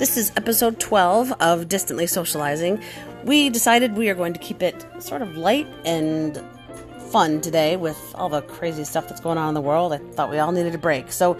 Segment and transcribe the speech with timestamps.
[0.00, 2.82] This is episode 12 of Distantly Socializing.
[3.22, 6.42] We decided we are going to keep it sort of light and
[7.10, 9.92] fun today with all the crazy stuff that's going on in the world.
[9.92, 11.12] I thought we all needed a break.
[11.12, 11.36] So,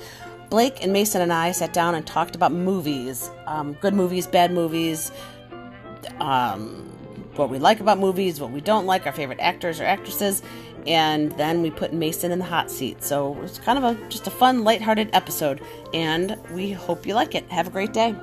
[0.51, 4.53] Blake and Mason and I sat down and talked about movies um, good movies, bad
[4.53, 5.11] movies,
[6.19, 6.87] um,
[7.37, 10.43] what we like about movies, what we don't like, our favorite actors or actresses,
[10.87, 13.03] and then we put Mason in the hot seat.
[13.03, 15.63] So it's kind of a just a fun, lighthearted episode,
[15.95, 17.51] and we hope you like it.
[17.51, 18.15] Have a great day.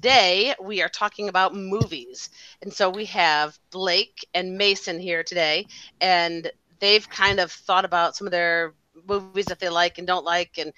[0.00, 2.30] Today we are talking about movies,
[2.62, 5.66] and so we have Blake and Mason here today,
[6.00, 8.72] and they've kind of thought about some of their
[9.06, 10.72] movies that they like and don't like, and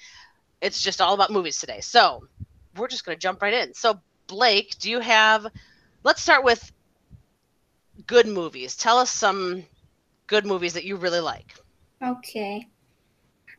[0.61, 1.79] it's just all about movies today.
[1.81, 2.27] So
[2.77, 3.73] we're just going to jump right in.
[3.75, 5.47] So Blake, do you have?
[6.03, 6.73] Let's start with
[8.09, 8.75] good movies.
[8.75, 9.62] Tell us some
[10.27, 11.55] good movies that you really like.
[12.03, 12.67] Okay.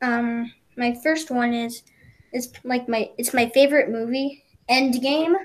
[0.02, 1.83] Um, my first one is
[2.33, 5.38] is like my it's my favorite movie, Endgame.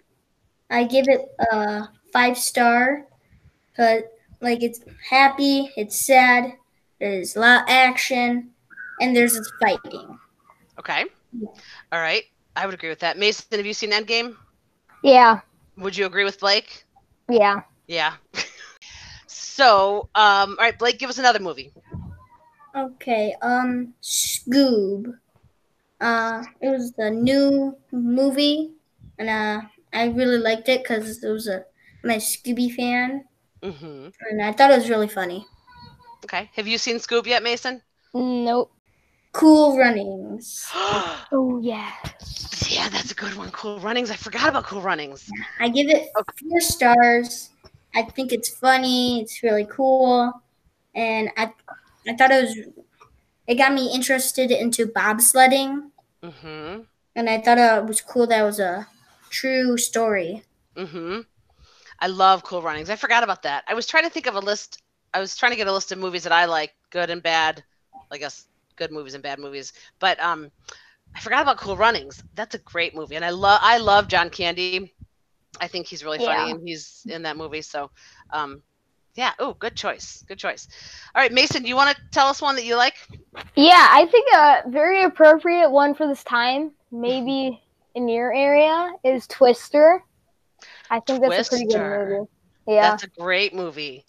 [0.71, 3.07] I give it a five star,
[3.77, 6.53] but like it's happy, it's sad,
[7.01, 8.51] there's a lot of action,
[9.01, 10.19] and there's this fighting.
[10.79, 11.05] Okay.
[11.93, 12.25] All right.
[12.57, 13.19] I would agree with that.
[13.19, 14.37] Mason, have you seen Endgame?
[15.03, 15.41] Yeah.
[15.77, 16.85] Would you agree with Blake?
[17.29, 17.63] Yeah.
[17.87, 18.15] Yeah.
[19.27, 21.73] so, um, all right, Blake, give us another movie.
[22.77, 23.35] Okay.
[23.43, 25.15] Um, Scoob.
[26.01, 28.71] Uh, it was the new movie,
[29.19, 31.65] and uh, I really liked it because it was a
[32.05, 33.25] my Scooby fan,
[33.63, 34.09] Mm-hmm.
[34.31, 35.45] and I thought it was really funny.
[36.25, 36.51] Okay.
[36.55, 37.83] Have you seen Scoob yet, Mason?
[38.15, 38.73] Nope.
[39.33, 40.67] Cool Runnings.
[41.31, 41.93] Oh yeah.
[42.69, 43.51] yeah, that's a good one.
[43.51, 44.11] Cool Runnings.
[44.11, 45.29] I forgot about Cool Runnings.
[45.61, 46.09] I give it
[46.41, 47.51] four stars.
[47.95, 49.21] I think it's funny.
[49.21, 50.33] It's really cool,
[50.95, 51.53] and I
[52.09, 52.57] I thought it was
[53.47, 55.91] it got me interested into bobsledding,
[56.23, 56.83] Mm-hmm.
[57.17, 58.87] and I thought it was cool that it was a
[59.31, 60.43] true story.
[60.77, 61.21] Mm-hmm.
[62.01, 62.91] I love Cool Runnings.
[62.91, 63.65] I forgot about that.
[63.67, 64.83] I was trying to think of a list.
[65.13, 67.65] I was trying to get a list of movies that I like, good and bad.
[68.11, 68.47] I guess
[68.77, 69.73] good movies and bad movies.
[69.99, 70.51] But um,
[71.15, 72.23] I forgot about Cool Runnings.
[72.35, 74.95] That's a great movie, and I love I love John Candy.
[75.61, 76.55] I think he's really funny, Yeah.
[76.55, 77.63] and he's in that movie.
[77.63, 77.91] So,
[78.31, 78.63] um,
[79.15, 79.33] yeah.
[79.39, 80.23] Oh, good choice.
[80.29, 80.69] Good choice.
[81.15, 82.95] All right, Mason, do you want to tell us one that you like?
[83.57, 87.61] Yeah, I think a very appropriate one for this time, maybe
[87.99, 90.05] in your area, is Twister.
[90.89, 92.31] I think that's a pretty good movie.
[92.69, 92.91] Yeah.
[92.91, 94.05] That's a great movie.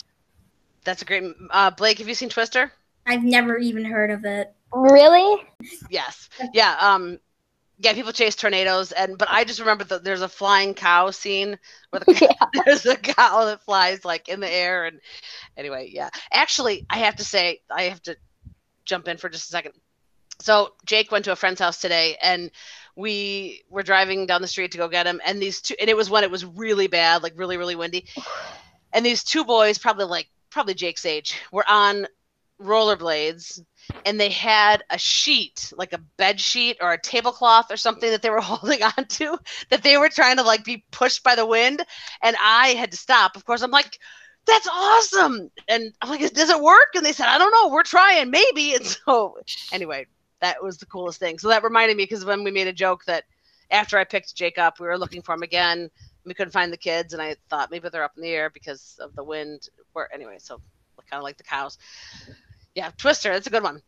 [0.84, 1.24] That's a great.
[1.50, 2.72] Uh, Blake, have you seen Twister?
[3.08, 4.54] I've never even heard of it.
[4.72, 5.44] Really?
[5.90, 6.30] Yes.
[6.54, 6.78] Yeah.
[6.80, 7.20] Um.
[7.80, 7.94] Yeah.
[7.94, 11.58] People chase tornadoes, and but I just remember that there's a flying cow scene
[11.90, 12.62] where the, Yeah.
[12.66, 15.00] there's a cow that flies like in the air, and
[15.58, 16.10] anyway, yeah.
[16.32, 18.16] Actually, I have to say, I have to
[18.86, 19.74] jump in for just a second.
[20.42, 22.52] So Jake went to a friend's house today, and
[22.96, 25.98] we were driving down the street to go get him, and these two, and it
[25.98, 28.06] was when it was really bad, like really, really windy,
[28.94, 32.08] and these two boys, probably like probably Jake's age, were on
[32.62, 33.62] rollerblades
[34.06, 38.22] and they had a sheet, like a bed sheet or a tablecloth or something that
[38.22, 39.38] they were holding on to
[39.70, 41.84] that they were trying to like be pushed by the wind.
[42.22, 43.36] And I had to stop.
[43.36, 44.00] Of course, I'm like,
[44.46, 45.50] that's awesome.
[45.68, 46.90] And I'm like, does it work?
[46.96, 47.74] And they said, I don't know.
[47.74, 48.74] We're trying, maybe.
[48.74, 49.38] And so,
[49.72, 50.08] anyway,
[50.42, 51.38] that was the coolest thing.
[51.40, 53.26] So that reminded me because when we made a joke that
[53.72, 55.90] after I picked Jake up, we were looking for him again.
[56.26, 58.98] We couldn't find the kids, and I thought maybe they're up in the air because
[59.02, 59.70] of the wind.
[59.94, 60.62] Where anyway, so
[61.10, 61.78] kind of like the cows.
[62.76, 63.34] Yeah, Twister.
[63.34, 63.82] That's a good one.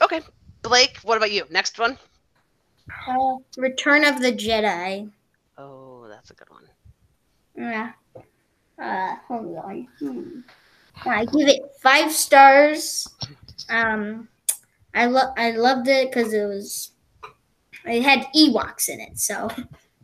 [0.00, 0.20] Okay,
[0.62, 0.98] Blake.
[1.02, 1.44] What about you?
[1.50, 1.98] Next one.
[3.08, 5.10] Uh, Return of the Jedi.
[5.58, 6.64] Oh, that's a good one.
[7.56, 7.92] Yeah.
[8.78, 9.88] Uh, hold on.
[9.98, 10.40] Hmm.
[11.08, 13.08] I give it five stars.
[13.68, 14.28] Um,
[14.96, 16.90] I love I loved it because it was
[17.84, 19.48] it had Ewoks in it, so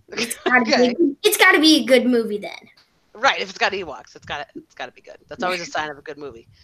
[0.08, 0.94] it's gotta Okay.
[0.94, 2.68] be it's gotta be a good movie then.
[3.14, 3.40] Right.
[3.40, 5.18] If it's got Ewoks, it's got to it's got to be good.
[5.28, 6.46] That's always a sign of a good movie.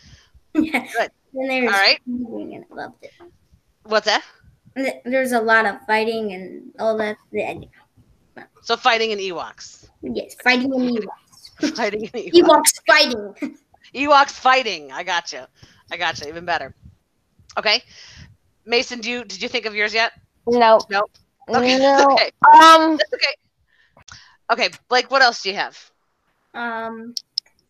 [0.55, 0.87] Yeah.
[0.93, 1.11] Good.
[1.35, 1.99] And there's All right.
[2.07, 3.13] and I loved it.
[3.85, 4.25] What's that?
[5.05, 7.17] There's a lot of fighting and all that.
[8.63, 9.89] So fighting in Ewoks.
[10.03, 11.77] Yes, fighting and Ewoks.
[11.77, 12.33] fighting in Ewoks.
[12.33, 13.59] Ewoks fighting.
[13.95, 14.91] Ewoks fighting.
[14.91, 15.43] I got you.
[15.93, 16.29] I got you.
[16.29, 16.75] Even better.
[17.59, 17.83] Okay.
[18.69, 20.13] Mason, do you did you think of yours yet?
[20.47, 20.79] No.
[20.91, 21.11] Nope.
[21.49, 21.79] Okay.
[21.79, 22.07] No.
[22.13, 22.31] Okay.
[22.45, 22.99] Um.
[22.99, 23.35] That's okay.
[24.51, 25.11] Okay, Blake.
[25.11, 25.91] What else do you have?
[26.55, 27.15] Um,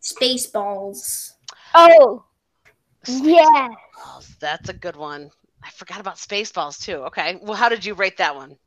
[0.01, 1.31] Spaceballs.
[1.73, 2.23] Oh.
[3.07, 3.69] Yeah.
[3.97, 4.39] Spaceballs.
[4.39, 5.31] That's a good one.
[5.63, 6.97] I forgot about Spaceballs too.
[7.07, 7.39] Okay.
[7.41, 8.57] Well, how did you rate that one?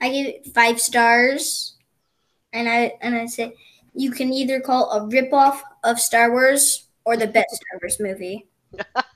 [0.00, 1.76] I give it five stars,
[2.52, 3.54] and I and I say
[3.94, 8.46] you can either call a ripoff of Star Wars or the best Star Wars movie.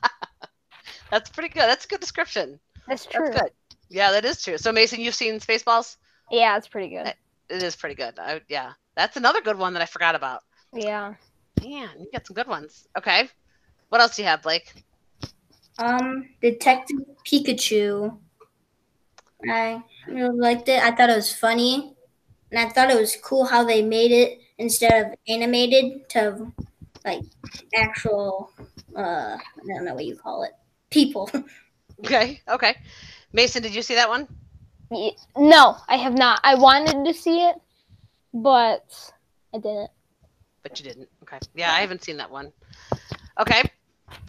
[1.12, 1.64] That's pretty good.
[1.68, 2.58] That's a good description.
[2.88, 3.28] That's true.
[3.30, 3.50] That's good.
[3.90, 4.56] Yeah, that is true.
[4.56, 5.98] So Mason, you've seen Spaceballs?
[6.30, 7.14] Yeah, it's pretty good.
[7.50, 8.18] It is pretty good.
[8.18, 10.40] I, yeah, that's another good one that I forgot about.
[10.72, 11.12] Yeah.
[11.62, 12.88] Man, you got some good ones.
[12.96, 13.28] Okay,
[13.90, 14.72] what else do you have, Blake?
[15.78, 18.16] Um, Detective Pikachu.
[19.46, 20.82] I really liked it.
[20.82, 21.94] I thought it was funny,
[22.50, 26.50] and I thought it was cool how they made it instead of animated to
[27.04, 27.20] like
[27.74, 28.50] actual.
[28.96, 30.52] Uh, I don't know what you call it.
[30.92, 31.30] People.
[32.04, 32.76] Okay, okay.
[33.32, 34.26] Mason, did you see that one?
[35.36, 36.40] No, I have not.
[36.42, 37.54] I wanted to see it,
[38.34, 39.12] but
[39.54, 39.90] I didn't.
[40.64, 41.08] But you didn't.
[41.22, 41.38] Okay.
[41.54, 42.52] Yeah, I haven't seen that one.
[43.38, 43.62] Okay.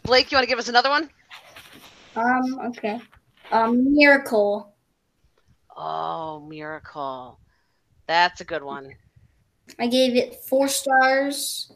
[0.03, 1.09] Blake, you want to give us another one?
[2.15, 2.59] Um.
[2.67, 3.01] Okay.
[3.51, 3.95] Um.
[3.95, 4.73] Miracle.
[5.75, 7.39] Oh, Miracle.
[8.07, 8.93] That's a good one.
[9.79, 11.71] I gave it four stars,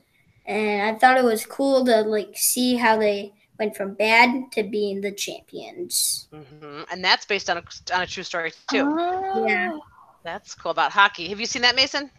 [0.45, 4.63] and I thought it was cool to like see how they went from bad to
[4.63, 6.27] being the champions.
[6.31, 7.63] hmm And that's based on a,
[7.93, 8.77] on a true story, too.
[8.77, 9.71] Yeah.
[9.73, 9.81] Oh.
[10.23, 11.29] That's cool about hockey.
[11.29, 12.11] Have you seen that, Mason?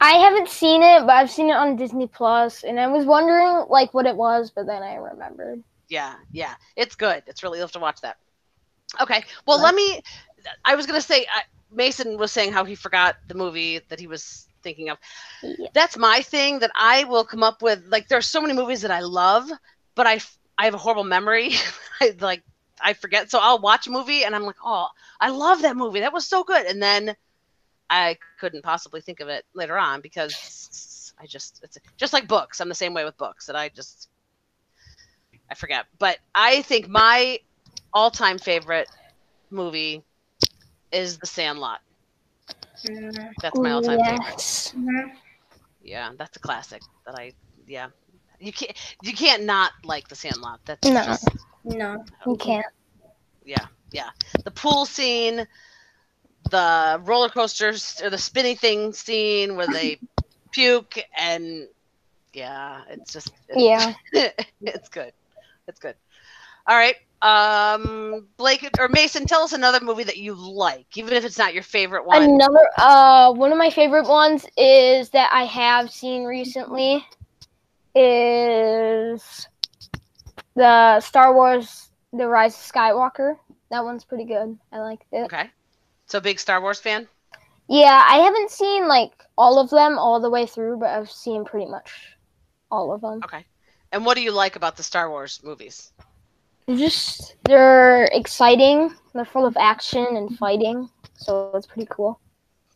[0.00, 3.66] I haven't seen it, but I've seen it on Disney Plus, and I was wondering
[3.68, 5.62] like what it was, but then I remembered.
[5.88, 6.54] Yeah, yeah.
[6.76, 7.22] It's good.
[7.26, 8.16] It's really, you'll have to watch that.
[9.00, 9.24] Okay.
[9.46, 10.00] Well, let me,
[10.64, 14.00] I was going to say, I, Mason was saying how he forgot the movie that
[14.00, 14.98] he was thinking of.
[15.42, 15.68] Yeah.
[15.72, 17.84] That's my thing that I will come up with.
[17.86, 19.50] Like, there's so many movies that I love,
[19.94, 20.20] but I
[20.58, 21.52] I have a horrible memory.
[22.00, 22.42] I like,
[22.80, 23.30] I forget.
[23.30, 24.88] So I'll watch a movie and I'm like, oh,
[25.20, 26.00] I love that movie.
[26.00, 26.66] That was so good.
[26.66, 27.14] And then
[27.90, 32.60] I couldn't possibly think of it later on because I just, it's just like books.
[32.60, 34.08] I'm the same way with books that I just,
[35.50, 35.86] I forget.
[35.98, 37.38] But I think my
[37.92, 38.88] all-time favorite
[39.50, 40.02] movie
[40.92, 41.80] is The Sandlot.
[43.42, 44.22] That's my all-time favorite.
[44.28, 44.74] yes.
[44.76, 45.10] Mhm.
[45.82, 46.82] Yeah, that's a classic.
[47.06, 47.32] That I,
[47.66, 47.88] yeah,
[48.42, 50.60] you can't, you can't not like The Sandlot.
[50.64, 51.04] That's No.
[51.04, 51.28] just,
[51.64, 52.04] No.
[52.26, 52.66] You can't.
[53.44, 54.10] yeah, yeah.
[54.44, 55.46] The pool scene,
[56.50, 59.98] the roller coasters, or the spinning thing scene where they
[60.50, 61.68] puke, and
[62.32, 63.94] yeah, it's just, it's, Yeah.
[64.60, 65.12] it's good.
[65.68, 65.94] It's good.
[66.66, 66.96] All right.
[67.22, 71.54] Um, Blake or Mason, tell us another movie that you like, even if it's not
[71.54, 72.20] your favorite one.
[72.20, 77.06] Another uh one of my favorite ones is that I have seen recently
[77.94, 79.48] is
[80.54, 83.36] the Star Wars The Rise of Skywalker.
[83.70, 84.58] That one's pretty good.
[84.70, 85.24] I liked it.
[85.24, 85.50] Okay.
[86.06, 87.08] So big Star Wars fan.
[87.68, 91.44] Yeah, I haven't seen like all of them all the way through, but I've seen
[91.44, 91.90] pretty much
[92.70, 93.20] all of them.
[93.24, 93.44] Okay.
[93.92, 95.92] And what do you like about the Star Wars movies?
[96.66, 98.94] They're just they're exciting.
[99.14, 102.20] They're full of action and fighting, so it's pretty cool.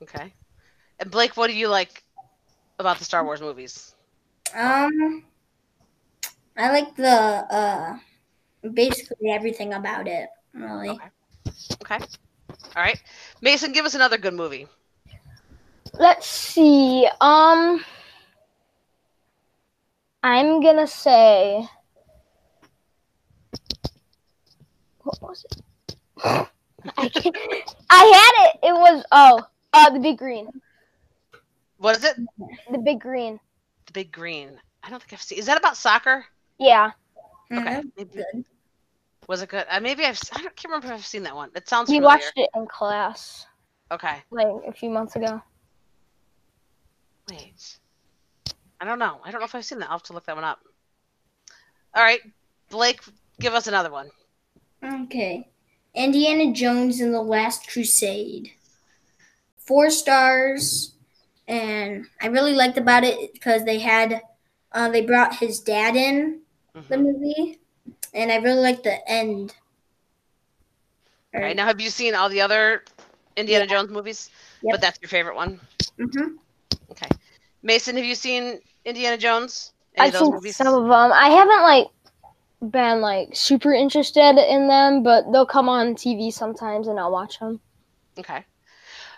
[0.02, 0.32] Okay.
[0.98, 2.04] And Blake, what do you like
[2.78, 3.95] about the Star Wars movies?
[4.54, 5.24] Um.
[6.56, 7.98] I like the uh,
[8.72, 10.28] basically everything about it.
[10.54, 10.90] Really.
[10.90, 11.10] Okay.
[11.82, 12.04] Okay.
[12.76, 13.02] All right.
[13.42, 14.66] Mason, give us another good movie.
[15.98, 17.06] Let's see.
[17.20, 17.84] Um,
[20.22, 21.66] I'm gonna say.
[25.02, 25.62] What was it?
[26.96, 27.36] I, can't,
[27.90, 28.68] I had it.
[28.68, 30.48] It was oh, uh, the big green.
[31.78, 32.16] What is it?
[32.70, 33.38] The big green.
[33.86, 34.58] The Big Green.
[34.82, 35.38] I don't think I've seen.
[35.38, 36.24] Is that about soccer?
[36.58, 36.90] Yeah.
[37.52, 37.60] Okay.
[37.80, 37.92] Mhm.
[37.96, 38.44] Maybe, Good.
[39.28, 39.64] was it good?
[39.70, 40.16] Uh, maybe I've.
[40.16, 41.50] s- I don't, can't remember if I've seen that one.
[41.54, 42.16] It sounds We familiar.
[42.16, 43.46] watched it in class
[43.90, 44.16] Okay.
[44.30, 45.40] like a few months ago.
[47.30, 47.78] Wait.
[48.80, 49.20] I don't know.
[49.24, 49.86] I don't know if I've seen that.
[49.86, 50.60] I'll have to look that one up.
[51.94, 52.20] All right.
[52.70, 53.00] Blake,
[53.40, 54.10] give us another one.
[54.84, 55.48] Okay.
[55.94, 58.52] Indiana Jones and the Last Crusade.
[59.58, 60.92] Four stars,
[61.48, 64.20] and I really liked about it because they had,
[64.72, 66.42] uh, they brought his dad in
[66.74, 67.02] the Mhm.
[67.02, 67.60] movie,
[68.14, 69.54] and I really liked the end.
[71.34, 71.56] All right.
[71.56, 72.84] Now, have you seen all the other
[73.36, 73.70] Indiana Yeah.
[73.70, 74.30] Jones movies?
[74.62, 74.72] Yep.
[74.72, 75.60] But that's your favorite one.
[75.98, 76.36] hmm
[76.90, 77.08] Okay.
[77.62, 79.72] Mason, have you seen Indiana Jones?
[79.96, 80.56] Any I've of those seen movies?
[80.56, 81.12] some of them.
[81.12, 81.86] I haven't like
[82.70, 87.38] been like super interested in them, but they'll come on TV sometimes, and I'll watch
[87.38, 87.60] them.
[88.18, 88.44] Okay.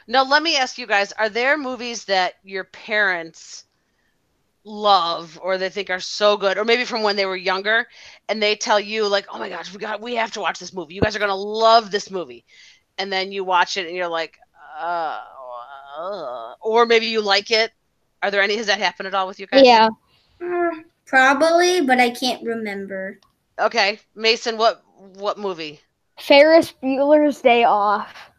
[0.08, 3.64] Now let me ask you guys: Are there movies that your parents
[4.64, 7.86] love or they think are so good, or maybe from when they were younger,
[8.28, 10.72] and they tell you like, "Oh my gosh, we got, we have to watch this
[10.72, 10.94] movie.
[10.94, 12.44] You guys are gonna love this movie,"
[12.96, 14.38] and then you watch it and you're like,
[14.78, 15.20] uh,
[15.98, 17.72] uh, or maybe you like it.
[18.22, 18.56] Are there any?
[18.56, 19.64] Has that happened at all with you guys?
[19.64, 19.90] Yeah.
[20.40, 23.20] Mm, probably, but I can't remember.
[23.58, 25.80] Okay, Mason, what what movie?
[26.18, 28.30] Ferris Bueller's Day Off.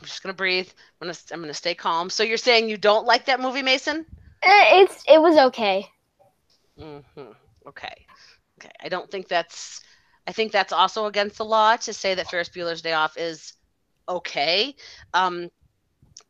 [0.00, 0.68] I'm just gonna breathe.
[1.00, 2.10] I'm gonna I'm gonna stay calm.
[2.10, 4.06] So you're saying you don't like that movie, Mason?
[4.42, 5.86] Eh, It's it was okay.
[6.78, 7.00] hmm
[7.66, 8.06] Okay.
[8.58, 8.70] Okay.
[8.82, 9.80] I don't think that's
[10.26, 13.54] I think that's also against the law to say that Ferris Bueller's Day Off is
[14.08, 14.74] okay.
[15.14, 15.50] Um,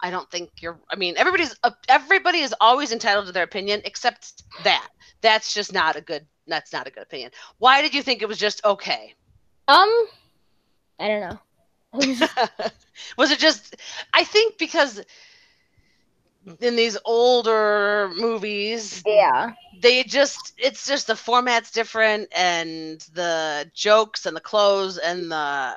[0.00, 0.80] I don't think you're.
[0.90, 4.88] I mean, everybody's uh, everybody is always entitled to their opinion, except that.
[5.22, 6.26] That's just not a good.
[6.46, 7.30] That's not a good opinion.
[7.58, 9.14] Why did you think it was just okay?
[9.68, 10.06] Um,
[10.98, 11.38] I don't know.
[13.16, 13.76] was it just?
[14.12, 15.02] I think because
[16.60, 24.26] in these older movies, yeah, they just it's just the format's different and the jokes
[24.26, 25.76] and the clothes and the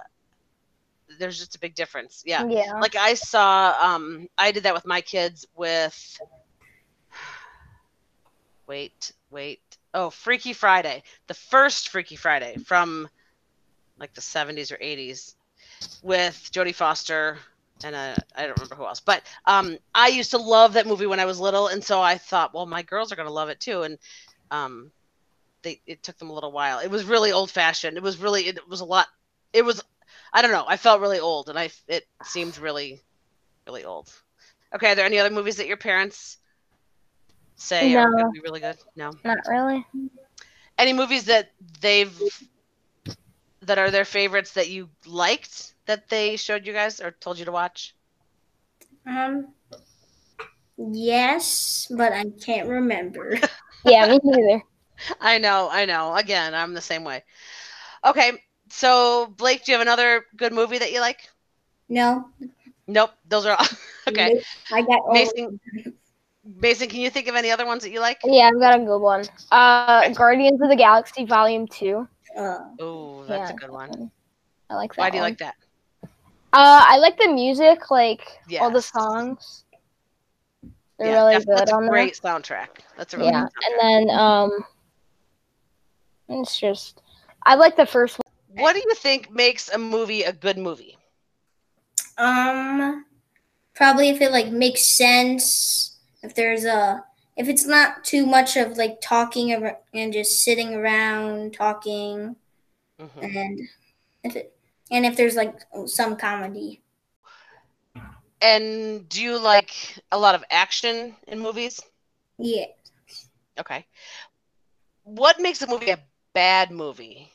[1.20, 2.24] there's just a big difference.
[2.26, 2.46] Yeah.
[2.48, 2.74] Yeah.
[2.80, 6.20] Like I saw um I did that with my kids with
[8.68, 9.62] wait, wait.
[9.94, 11.04] Oh, Freaky Friday.
[11.28, 13.08] The first Freaky Friday from
[14.00, 15.36] like the 70s or 80s
[16.02, 17.38] with Jodie Foster
[17.84, 19.00] and uh, I don't remember who else.
[19.02, 22.18] But um I used to love that movie when I was little and so I
[22.18, 23.98] thought, well, my girls are going to love it too and
[24.52, 24.92] um
[25.64, 26.80] they it took them a little while.
[26.80, 27.98] It was really old fashioned.
[27.98, 29.08] It was really it was a lot
[29.54, 29.84] it was
[30.34, 30.66] I don't know.
[30.68, 33.00] I felt really old, and I it seemed really,
[33.68, 34.12] really old.
[34.74, 36.38] Okay, are there any other movies that your parents
[37.56, 38.00] say No.
[38.00, 38.78] are going to be really good?
[38.96, 39.12] No.
[39.24, 39.86] not really.
[40.78, 42.14] Any movies that they've
[43.62, 47.46] that are their favorites that you liked that they showed you guys or told you
[47.46, 47.96] to watch?
[49.06, 49.54] Um,
[50.78, 53.38] yes, but I can't remember.
[53.86, 54.64] Yeah, me neither.
[55.22, 56.16] I know, I know.
[56.16, 57.24] Again, I'm the same way.
[58.06, 58.32] Okay,
[58.70, 61.20] so Blake, do you have another good movie that you like?
[61.90, 62.30] no.
[62.88, 63.66] Nope, those are all.
[64.10, 65.60] okay, I got all Mason.
[66.44, 68.20] Mason, can you think of any other ones that you like?
[68.26, 69.26] Yeah, I've got a good one.
[69.52, 72.08] Uh, Guardians of the Galaxy Volume Two.
[72.38, 74.12] Uh, Oh, that's a good one.
[74.70, 75.02] I like that.
[75.02, 75.32] Why do you one.
[75.32, 75.56] like that?
[76.54, 78.22] Uh, I like the music, like
[78.60, 79.66] all the songs.
[81.00, 81.94] They're Yeah, really def- good that's a on there.
[81.94, 82.68] great soundtrack.
[82.96, 84.52] That's a really Yeah, good and then um,
[86.30, 87.02] it's just
[87.46, 88.62] I like the first one.
[88.64, 90.98] What do you think makes a movie a good movie?
[92.18, 93.06] um,
[93.74, 95.98] probably if it like makes sense.
[96.22, 97.04] If there's a,
[97.36, 99.52] if it's not too much of like talking
[99.94, 102.36] and just sitting around talking,
[103.00, 103.24] Mhm.
[103.24, 103.60] and
[104.24, 104.56] if it,
[104.92, 106.82] and if there's like some comedy.
[108.42, 111.80] And do you like a lot of action in movies?
[112.38, 112.66] Yeah.
[113.60, 113.86] Okay.
[115.04, 116.00] What makes a movie a
[116.34, 117.32] bad movie?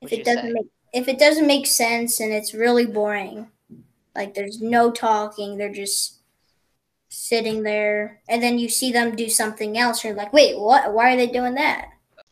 [0.00, 0.52] If it doesn't say?
[0.52, 3.48] make if it doesn't make sense and it's really boring,
[4.14, 6.20] like there's no talking, they're just
[7.08, 10.92] sitting there, and then you see them do something else, and you're like, wait, what?
[10.92, 11.88] Why are they doing that?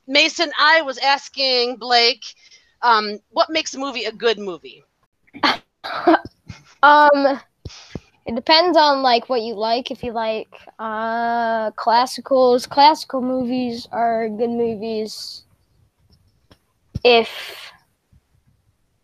[0.06, 2.24] Mason, I was asking Blake,
[2.82, 4.84] um, what makes a movie a good movie?
[6.82, 7.40] Um,
[8.26, 9.90] it depends on like what you like.
[9.90, 10.48] If you like
[10.78, 15.44] uh classicals, classical movies are good movies.
[17.04, 17.72] If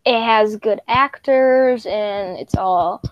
[0.05, 3.03] it has good actors and it's all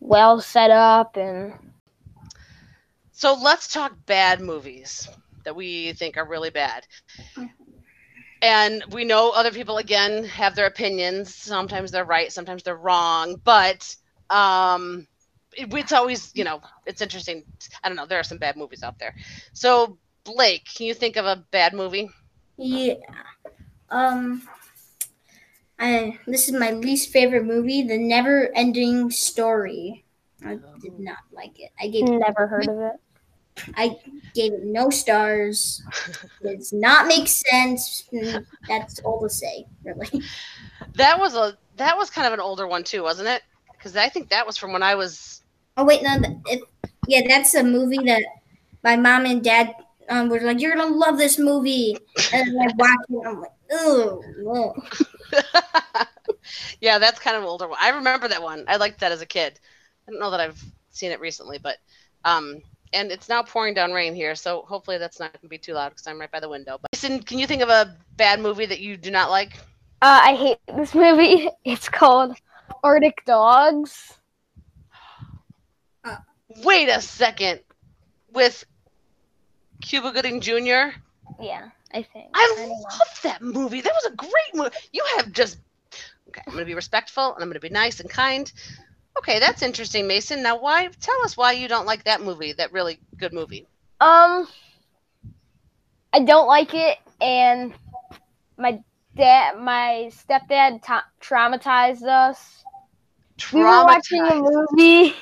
[0.00, 1.52] well set up and
[3.12, 5.08] So let's talk bad movies
[5.44, 6.86] that we think are really bad.
[8.42, 11.34] And we know other people again have their opinions.
[11.34, 13.94] Sometimes they're right, sometimes they're wrong, but
[14.30, 15.06] um
[15.56, 17.42] it, it's always, you know, it's interesting.
[17.82, 19.14] I don't know, there are some bad movies out there.
[19.52, 22.10] So Blake, can you think of a bad movie?
[22.56, 22.94] Yeah.
[23.90, 24.42] Um.
[25.78, 30.04] I this is my least favorite movie, The Never Ending Story.
[30.44, 31.70] I did not like it.
[31.80, 33.00] I gave never heard of it.
[33.76, 33.96] I
[34.34, 35.82] gave it no stars.
[36.40, 38.08] It does not make sense.
[38.68, 40.22] That's all to say, really.
[40.94, 43.42] That was a that was kind of an older one too, wasn't it?
[43.72, 45.42] Because I think that was from when I was
[45.78, 46.60] Oh wait, no, it,
[47.06, 48.22] yeah, that's a movie that
[48.82, 49.74] my mom and dad
[50.08, 51.96] um, were like, "You're gonna love this movie,"
[52.32, 53.26] and I watch it.
[53.26, 54.24] I'm like, ugh."
[56.80, 57.78] yeah, that's kind of an older one.
[57.80, 58.64] I remember that one.
[58.66, 59.60] I liked that as a kid.
[60.06, 60.60] I don't know that I've
[60.90, 61.76] seen it recently, but
[62.24, 62.60] um,
[62.92, 65.74] and it's now pouring down rain here, so hopefully that's not going to be too
[65.74, 66.78] loud because I'm right by the window.
[66.80, 69.56] But listen, can you think of a bad movie that you do not like?
[70.00, 71.48] Uh, I hate this movie.
[71.64, 72.36] It's called
[72.82, 74.18] Arctic Dogs.
[76.64, 77.60] Wait a second,
[78.32, 78.64] with
[79.82, 80.96] Cuba Gooding Jr.
[81.40, 82.30] Yeah, I think.
[82.34, 82.74] I don't know.
[82.74, 83.80] love that movie.
[83.80, 84.70] That was a great movie.
[84.92, 85.58] You have just
[86.28, 86.42] okay.
[86.46, 88.50] I'm going to be respectful and I'm going to be nice and kind.
[89.18, 90.42] Okay, that's interesting, Mason.
[90.42, 90.88] Now, why?
[91.00, 92.52] Tell us why you don't like that movie.
[92.52, 93.66] That really good movie.
[94.00, 94.46] Um,
[96.12, 97.74] I don't like it, and
[98.58, 98.80] my
[99.16, 102.64] dad, my stepdad, ta traumatized us.
[103.52, 105.14] We were watching a movie,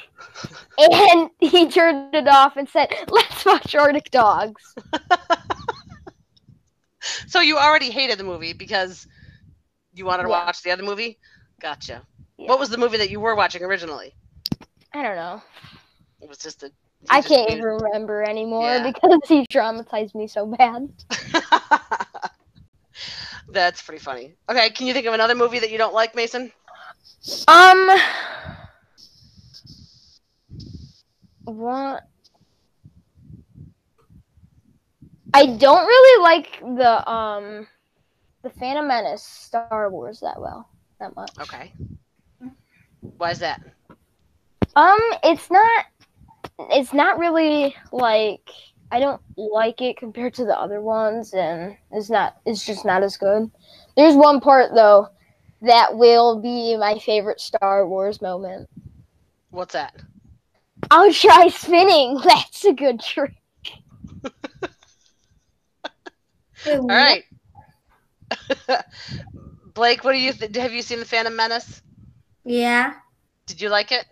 [0.79, 4.75] and he turned it off and said, "Let's watch Arctic Dogs."
[7.27, 9.07] So you already hated the movie because
[9.95, 10.45] You wanted to Yeah.
[10.45, 11.19] watch the other movie?
[11.61, 12.03] Gotcha.
[12.39, 12.49] Yeah.
[12.49, 14.15] What was the movie that you were watching originally?
[14.93, 15.43] I don't know.
[16.21, 16.71] It was just a.
[17.09, 18.91] I just can't even remember anymore Yeah.
[18.91, 20.89] because he traumatized me so bad.
[23.49, 24.35] That's pretty funny.
[24.49, 26.51] Okay, can you think of another movie that you don't like, Mason?
[27.47, 27.91] Um,
[31.45, 32.03] what?
[35.35, 37.67] I don't really like the um,
[38.43, 41.31] the Phantom Menace Star Wars that well that much.
[41.41, 41.73] Okay.
[43.17, 43.61] Why is that?
[44.75, 45.85] Um, it's not.
[46.71, 48.51] It's not really like
[48.91, 52.37] I don't like it compared to the other ones, and it's not.
[52.47, 53.51] It's just not as good.
[53.97, 55.09] There's one part though
[55.63, 58.69] that will be my favorite Star Wars moment.
[59.51, 59.95] What's that?
[60.91, 62.21] I'll try spinning.
[62.25, 63.35] That's a good trick.
[66.67, 67.25] All right.
[69.75, 71.83] Blake, what do you th- have you seen the Phantom Menace?
[72.47, 72.95] Yeah.
[73.47, 74.07] Did you like it?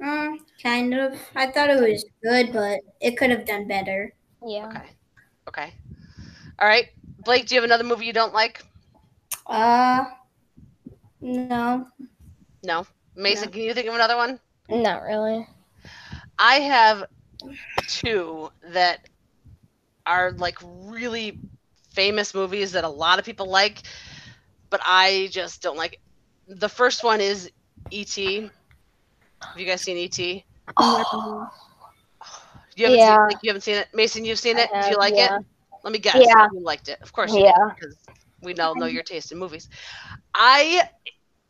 [0.00, 1.20] Mm, kind of.
[1.34, 4.14] I thought it was good, but it could have done better.
[4.46, 4.68] Yeah.
[4.68, 4.88] Okay.
[5.48, 5.74] Okay.
[6.60, 6.88] All right.
[7.24, 8.64] Blake, do you have another movie you don't like?
[9.46, 10.04] Uh,
[11.20, 11.86] no.
[12.62, 12.86] No.
[13.16, 13.52] Mason, No.
[13.52, 14.38] can you think of another one?
[14.68, 15.46] Not really.
[16.38, 17.04] I have
[17.88, 19.08] two that
[20.06, 21.40] are like really
[21.90, 23.82] famous movies that a lot of people like,
[24.70, 26.00] but I just don't like.
[26.46, 27.50] The first one is
[27.90, 28.50] E.T.
[29.42, 30.44] Have you guys seen E.T.?
[30.78, 31.48] Oh,
[32.76, 33.16] You haven't Yeah.
[33.16, 33.88] seen like, you haven't seen it.
[33.94, 34.70] Mason, you've seen it.
[34.82, 35.38] Do you like yeah.
[35.38, 35.44] it?
[35.84, 36.16] Let me guess.
[36.16, 36.46] Yeah.
[36.52, 37.00] You liked it.
[37.02, 37.52] Of course you Yeah.
[37.68, 37.96] did, because
[38.42, 39.68] we all know your taste in movies.
[40.34, 40.88] I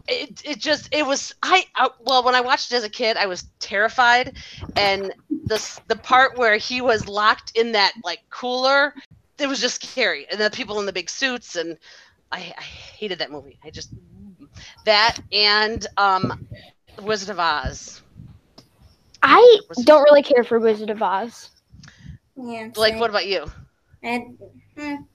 [0.08, 3.16] it, it just it was I, I well when I watched it as a kid
[3.16, 4.36] I was terrified
[4.76, 5.12] and
[5.46, 8.94] the the part where he was locked in that like cooler
[9.38, 11.78] it was just scary and the people in the big suits and
[12.32, 13.90] I, I hated that movie I just
[14.84, 16.46] that and um
[17.02, 18.02] Wizard of Oz
[19.22, 21.50] I don't really care for Wizard of Oz.
[22.36, 22.68] Yeah.
[22.68, 23.46] Blake what about you
[24.04, 24.26] I,
[24.76, 25.06] mm,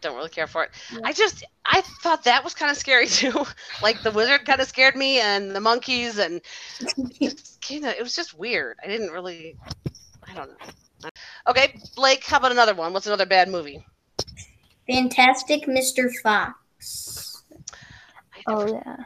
[0.00, 0.70] don't really care for it.
[0.92, 1.00] Yeah.
[1.04, 3.44] I just I thought that was kind of scary too.
[3.82, 6.40] like the wizard kind of scared me and the monkeys and
[7.20, 8.76] just kind of it was just weird.
[8.82, 9.56] I didn't really
[10.28, 11.10] I don't know.
[11.46, 12.92] Okay, Blake, how about another one?
[12.92, 13.84] What's another bad movie?
[14.88, 16.10] Fantastic Mr.
[16.22, 17.35] Fox.
[18.46, 18.96] I never, Oh yeah.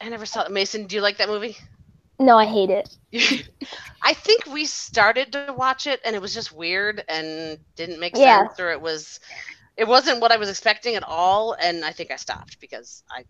[0.00, 0.50] I never saw it.
[0.50, 1.56] Mason, do you like that movie?
[2.18, 2.96] No, I hate it.
[4.02, 8.16] I think we started to watch it and it was just weird and didn't make
[8.16, 8.46] Yeah.
[8.46, 9.20] sense or it was
[9.76, 13.24] it wasn't what I was expecting at all and I think I stopped because I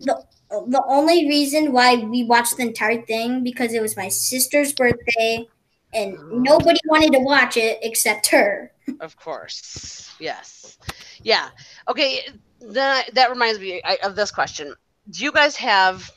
[0.00, 4.72] The the only reason why we watched the entire thing because it was my sister's
[4.72, 5.46] birthday,
[5.92, 6.38] and oh.
[6.38, 8.72] nobody wanted to watch it except her.
[9.00, 10.12] Of course.
[10.18, 10.78] Yes.
[11.22, 11.50] Yeah.
[11.88, 12.26] Okay.
[12.60, 14.74] That that reminds me of this question.
[15.10, 16.10] Do you guys have,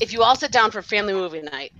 [0.00, 1.72] if you all sit down for family movie night,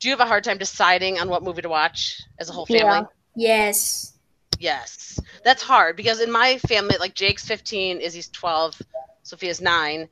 [0.00, 2.66] do you have a hard time deciding on what movie to watch as a whole
[2.66, 2.82] family?
[2.82, 3.04] Yeah.
[3.36, 4.14] Yes.
[4.58, 5.18] Yes.
[5.44, 8.82] That's hard because in my family, like Jake's 15, Izzy's 12,
[9.22, 10.08] Sophia's 9.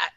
[0.00, 0.08] I,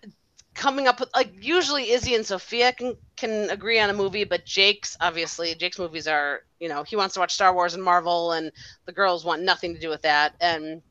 [0.53, 4.45] coming up with like usually Izzy and Sophia can can agree on a movie, but
[4.45, 8.31] Jake's obviously Jake's movies are you know he wants to watch Star Wars and Marvel,
[8.31, 8.51] and
[8.85, 10.81] the girls want nothing to do with that, and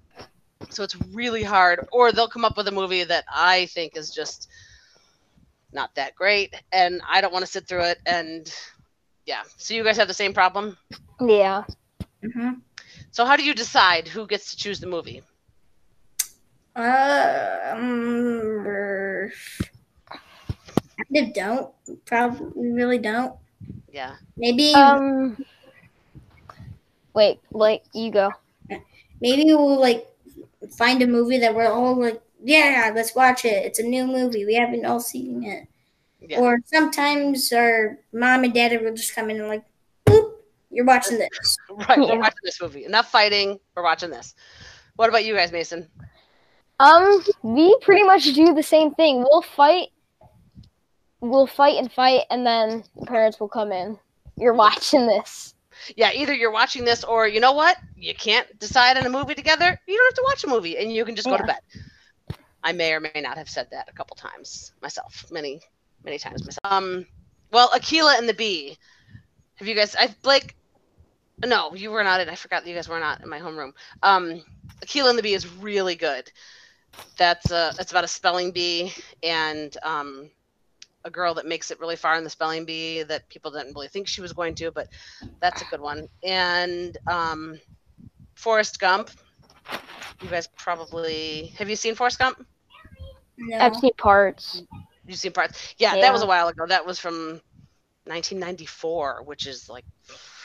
[0.70, 1.86] so it's really hard.
[1.92, 4.48] Or they'll come up with a movie that I think is just
[5.72, 8.52] not that great, and I don't want to sit through it, and
[9.26, 9.42] yeah.
[9.56, 10.76] So you guys have the same problem.
[11.20, 11.64] Yeah.
[12.22, 12.50] hmm
[13.10, 15.22] So how do you decide who gets to choose the movie?
[16.74, 18.64] Um,
[20.96, 21.70] kind of don't.
[22.06, 23.36] Probably really don't.
[23.92, 24.16] Yeah.
[24.36, 25.36] Maybe Um.
[27.14, 28.30] Wait, like you go.
[29.20, 30.06] maybe we'll like
[30.70, 33.64] find a movie that we're all like, yeah, let's watch it.
[33.64, 34.44] It's a new movie.
[34.44, 35.68] We haven't all seen it.
[36.20, 36.40] Yeah.
[36.40, 39.64] Or sometimes our mom and dad will just come in and like,
[40.06, 40.32] boop,
[40.70, 41.28] you're watching this.
[41.88, 41.98] Right.
[41.98, 42.84] We're watching this movie.
[42.84, 43.58] Enough fighting.
[43.74, 44.34] We're watching this.
[44.96, 45.88] What about you guys, Mason?
[46.78, 49.18] Um, we pretty much do the same thing.
[49.18, 49.88] We'll fight.
[51.20, 53.98] We'll fight and fight, and then the parents will come in.
[54.36, 55.51] You're watching this.
[55.96, 57.76] Yeah, either you're watching this or you know what?
[57.96, 59.78] You can't decide on a movie together.
[59.86, 61.60] You don't have to watch a movie and you can just go to bed.
[62.62, 65.26] I may or may not have said that a couple times myself.
[65.30, 65.60] Many,
[66.04, 66.60] many times myself.
[66.64, 67.06] Um
[67.50, 68.78] well, Akeelah and the Bee.
[69.56, 70.56] Have you guys I Blake
[71.44, 72.28] no, you were not in.
[72.28, 73.72] I forgot that you guys were not in my homeroom.
[74.02, 74.42] Um
[74.84, 76.30] Akeelah and the Bee is really good.
[77.18, 78.92] That's uh it's about a spelling bee
[79.22, 80.30] and um
[81.04, 83.88] a girl that makes it really far in the spelling bee that people didn't really
[83.88, 84.88] think she was going to, but
[85.40, 86.08] that's a good one.
[86.22, 87.58] And um,
[88.34, 89.10] Forrest Gump.
[90.22, 92.44] you guys probably have you seen Forrest Gump?
[93.38, 93.58] No.
[93.58, 94.62] I've seen parts.
[95.06, 95.74] You've seen parts.
[95.78, 96.02] Yeah, Yeah.
[96.02, 96.66] that was a while ago.
[96.66, 97.40] That was from
[98.04, 99.84] 1994, which is like,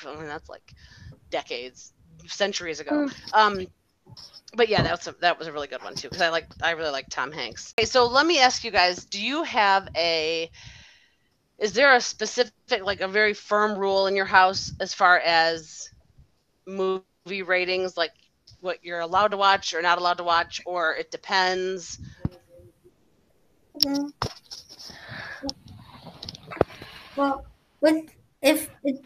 [0.05, 0.73] I mean, that's like
[1.29, 1.93] decades,
[2.27, 3.09] centuries ago.
[3.33, 3.67] Um,
[4.55, 6.47] but yeah, that was a, that was a really good one too because I like
[6.61, 7.73] I really like Tom Hanks.
[7.77, 10.49] Okay, so let me ask you guys: Do you have a?
[11.59, 12.51] Is there a specific,
[12.83, 15.89] like a very firm rule in your house as far as
[16.67, 18.11] movie ratings, like
[18.61, 21.99] what you're allowed to watch or not allowed to watch, or it depends?
[23.83, 24.11] Mhm.
[27.15, 27.45] Well,
[27.81, 28.05] with
[28.41, 28.99] if if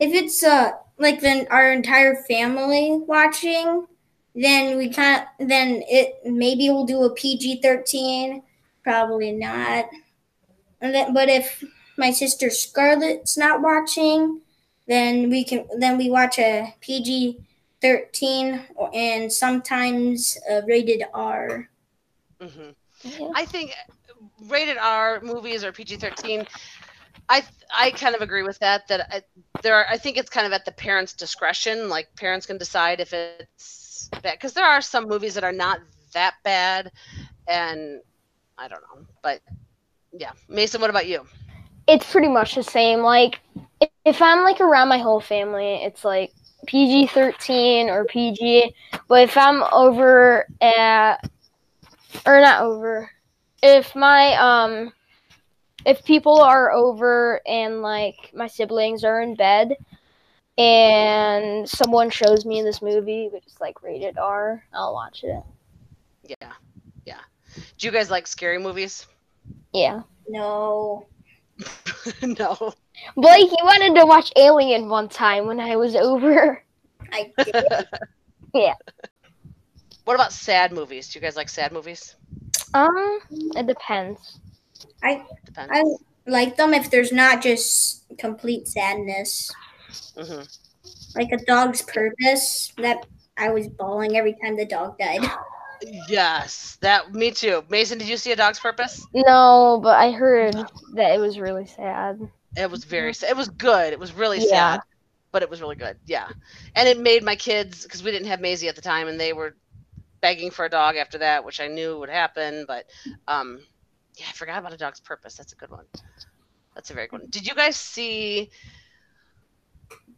[0.00, 3.86] it's uh like then our entire family watching,
[4.34, 5.26] then we can't.
[5.38, 8.42] Then it maybe we'll do a PG thirteen.
[8.82, 9.86] Probably not.
[10.80, 11.62] And then, but if
[11.96, 14.40] my sister Scarlett's not watching,
[14.88, 17.38] then we can then we watch a PG
[17.80, 18.62] thirteen
[18.94, 21.68] and sometimes a rated R.
[22.40, 22.70] hmm
[23.02, 23.30] Yeah.
[23.34, 23.74] I think
[24.48, 26.46] rated R movies or PG thirteen.
[27.28, 28.88] I I kind of agree with that.
[28.88, 29.22] That I,
[29.62, 29.86] there are.
[29.88, 31.88] I think it's kind of at the parents' discretion.
[31.88, 35.80] Like parents can decide if it's bad because there are some movies that are not
[36.14, 36.92] that bad,
[37.48, 38.00] and
[38.58, 39.06] I don't know.
[39.22, 39.40] But
[40.12, 41.26] yeah, Mason, what about you?
[41.86, 43.00] It's pretty much the same.
[43.00, 43.40] Like
[44.04, 46.32] if- I'm like around my whole family, it's like
[46.66, 48.74] PG thirteen or PG.
[49.08, 51.16] But if I'm over at
[52.26, 53.10] or not over,
[53.62, 54.92] if my um
[55.84, 59.76] if people are over and like my siblings are in bed
[60.58, 65.42] and someone shows me this movie which is like rated R, I'll watch it.
[66.24, 66.52] Yeah,
[67.04, 67.20] yeah.
[67.78, 69.06] Do you guys like scary movies?
[69.72, 70.02] Yeah.
[70.28, 71.06] No.
[72.22, 72.74] no.
[73.16, 76.62] Blake, you wanted to watch Alien one time when I was over.
[77.12, 77.54] I did.
[78.54, 78.74] Yeah.
[80.04, 81.08] What about sad movies?
[81.08, 82.16] Do you guys like sad movies?
[82.74, 84.40] Um, it depends.
[85.00, 85.72] Depends.
[85.72, 85.84] I
[86.26, 89.50] like them if there's not just complete sadness.
[90.16, 90.42] Hmm
[91.14, 92.72] Like a dog's purpose.
[92.78, 93.06] That
[93.38, 95.24] I was bawling every time the dog died.
[96.08, 97.64] Yes, that me too.
[97.68, 99.04] Mason, did you see A Dog's Purpose?
[99.12, 100.54] No, but I heard
[100.94, 102.20] that it was really sad.
[102.56, 103.12] It was very.
[103.14, 103.92] sa- It was good.
[103.92, 104.74] It was really Yeah.
[104.74, 104.80] sad,
[105.32, 105.96] but it was really good.
[106.06, 106.28] Yeah,
[106.76, 109.32] and it made my kids because we didn't have Maisie at the time, and they
[109.32, 109.56] were
[110.20, 112.64] begging for a dog after that, which I knew would happen.
[112.68, 112.86] But
[113.26, 113.60] um,
[114.16, 115.34] yeah, I forgot about A Dog's Purpose.
[115.36, 115.86] That's a good one.
[116.74, 117.30] That's a very good one.
[117.30, 118.50] Did you guys see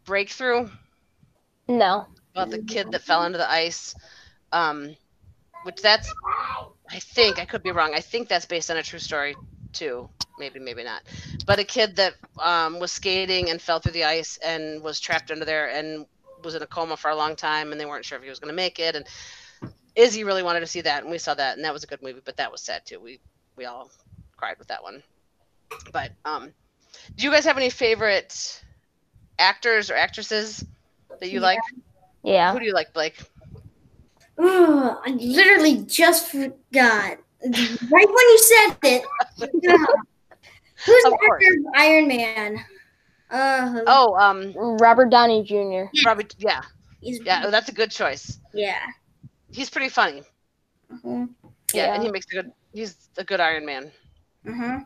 [0.05, 0.69] Breakthrough
[1.67, 2.07] No.
[2.33, 3.95] about the kid that fell into the ice?
[4.51, 4.95] Um,
[5.63, 6.13] which that's,
[6.89, 7.93] I think I could be wrong.
[7.95, 9.35] I think that's based on a true story
[9.73, 10.09] too.
[10.37, 11.01] Maybe, maybe not.
[11.45, 15.31] But a kid that um, was skating and fell through the ice and was trapped
[15.31, 16.05] under there and
[16.43, 18.39] was in a coma for a long time, and they weren't sure if he was
[18.39, 18.95] going to make it.
[18.95, 19.05] And
[19.95, 22.03] Izzy really wanted to see that, and we saw that, and that was a good
[22.03, 22.21] movie.
[22.23, 22.99] But that was sad too.
[22.99, 23.19] We
[23.55, 23.89] we all
[24.37, 25.01] cried with that one.
[25.91, 26.53] But um,
[27.15, 28.61] do you guys have any favorite
[29.39, 30.63] actors or actresses
[31.19, 31.45] that you Yeah.
[31.45, 31.59] like?
[32.23, 32.53] Yeah.
[32.53, 33.17] Who do you like, Blake?
[34.37, 37.17] Oh, I literally just forgot.
[37.43, 39.03] Right when you said it.
[39.61, 39.77] Yeah.
[40.85, 42.57] Who's Of the actor of Iron Man?
[43.31, 45.85] Uh, Oh, um, Robert Downey Jr.
[46.05, 46.35] Robert.
[46.37, 46.61] Yeah,
[47.01, 48.39] he's, yeah, oh, that's a good choice.
[48.53, 48.79] yeah.
[49.51, 50.21] He's pretty funny.
[50.91, 51.25] Uh-huh.
[51.73, 52.51] Yeah, and he makes a good.
[52.73, 53.89] He's a good Iron Man.
[54.47, 54.79] Uh-huh.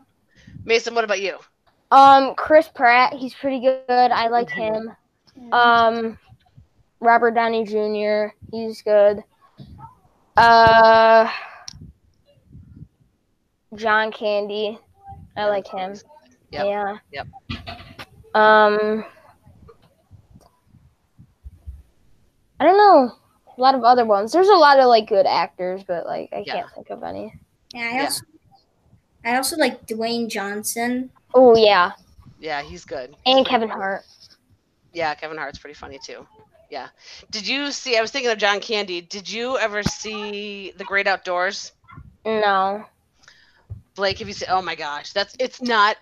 [0.64, 1.38] Mason, what about you?
[1.90, 3.84] Um, Chris Pratt, he's pretty good.
[3.88, 4.90] I like him.
[5.52, 6.18] Um,
[7.00, 9.24] Robert Downey Jr., he's good.
[10.36, 11.30] Uh,
[13.74, 14.78] John Candy,
[15.36, 15.94] I like him.
[16.50, 16.66] Yep.
[16.66, 16.96] Yeah.
[17.12, 17.26] Yep.
[18.34, 19.04] Um,
[22.58, 23.12] I don't know.
[23.56, 24.32] A lot of other ones.
[24.32, 26.54] There's a lot of like good actors, but like I Yeah.
[26.54, 27.34] can't think of any.
[27.72, 28.10] Yeah, I Yeah.
[29.24, 31.10] I also like Dwayne Johnson.
[31.34, 31.92] Oh yeah,
[32.38, 33.16] Yeah, he's good.
[33.26, 34.04] and Kevin Hart.
[34.92, 36.26] Yeah, Kevin Hart's pretty funny too.
[36.70, 36.88] Yeah.
[37.30, 37.96] Did you see?
[37.96, 39.00] I was thinking of John Candy.
[39.00, 41.72] Did you ever see The Great Outdoors?
[42.24, 42.86] No.
[43.96, 44.48] Blake, have you seen?
[44.50, 45.96] Oh my gosh, that's it's not.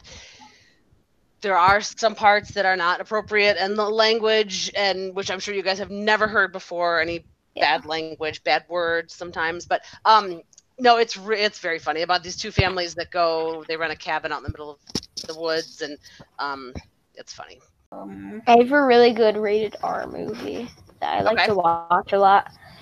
[1.43, 5.55] There are some parts that are not appropriate, and the language, and which I'm sure
[5.55, 7.01] you guys have never heard before.
[7.01, 7.79] Any Yeah.
[7.79, 10.43] bad language, bad words sometimes, but um,
[10.79, 13.65] no, it's re- it's very funny about these two families that go.
[13.69, 14.79] They rent a cabin out in the middle of
[15.27, 15.99] the woods, and
[16.39, 16.73] um,
[17.15, 17.61] it's funny.
[17.93, 20.69] Um, I have a really good rated R movie
[21.01, 21.47] that I like Okay.
[21.47, 22.25] to watch a lot.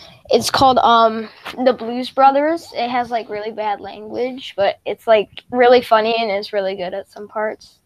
[0.04, 2.58] It's called um The Blues Brothers.
[2.74, 6.94] It has like really bad language, but it's like really funny and it's really good
[6.94, 7.80] at some parts.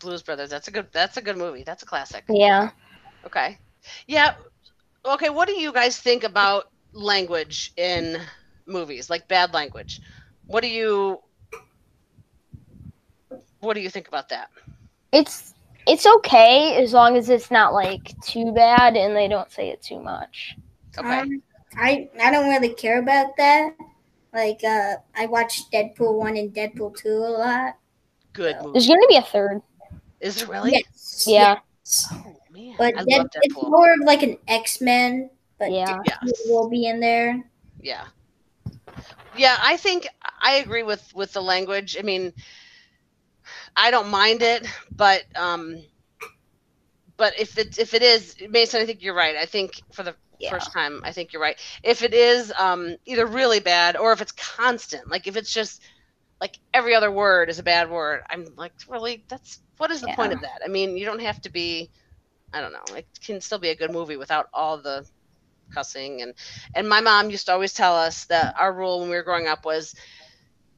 [0.00, 0.50] Blues Brothers.
[0.50, 0.88] That's a good.
[0.92, 1.62] That's a good movie.
[1.64, 2.24] That's a classic.
[2.28, 2.70] Yeah.
[3.24, 3.58] Okay.
[4.06, 4.34] Yeah.
[5.04, 5.30] Okay.
[5.30, 8.18] What do you guys think about language in
[8.70, 10.00] movies, like bad language.
[10.46, 11.20] What do you
[13.60, 14.50] what do you think about that?
[15.12, 15.54] It's
[15.86, 19.82] it's okay as long as it's not like too bad and they don't say it
[19.82, 20.56] too much.
[20.98, 21.20] Okay.
[21.20, 21.42] Um,
[21.76, 23.74] I I don't really care about that.
[24.32, 27.76] Like uh, I watched Deadpool one and Deadpool two a lot.
[28.32, 28.72] Good movie.
[28.72, 29.60] There's gonna be a third.
[30.20, 30.72] Is it really?
[30.72, 31.24] Yes.
[31.26, 31.58] Yeah.
[31.84, 32.08] yes.
[32.12, 32.74] Oh man.
[32.78, 35.98] But I Dead, love it's more of like an X Men, but Yeah.
[36.06, 37.42] Deadpool will be in there.
[37.80, 38.06] Yeah.
[39.32, 40.08] Yeah, I think
[40.42, 41.96] I agree with with the language.
[41.98, 42.32] I mean,
[43.76, 45.82] I don't mind it, but um
[47.16, 49.36] but if it if it is Mason, I think you're right.
[49.36, 50.50] I think for the Yeah.
[50.50, 51.58] first time, I think you're right.
[51.82, 55.82] If it is um either really bad or if it's constant, like if it's just
[56.40, 60.08] like every other word is a bad word, I'm like, really that's what is the
[60.08, 60.60] point of that?
[60.64, 61.90] I mean, you don't have to be
[62.52, 62.94] I don't know.
[62.96, 65.06] It can still be a good movie without all the
[65.70, 66.34] cussing and
[66.74, 69.48] and my mom used to always tell us that our rule when we were growing
[69.48, 69.94] up was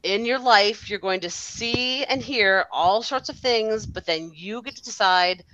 [0.03, 4.31] in your life you're going to see and hear all sorts of things but then
[4.35, 5.45] you get to decide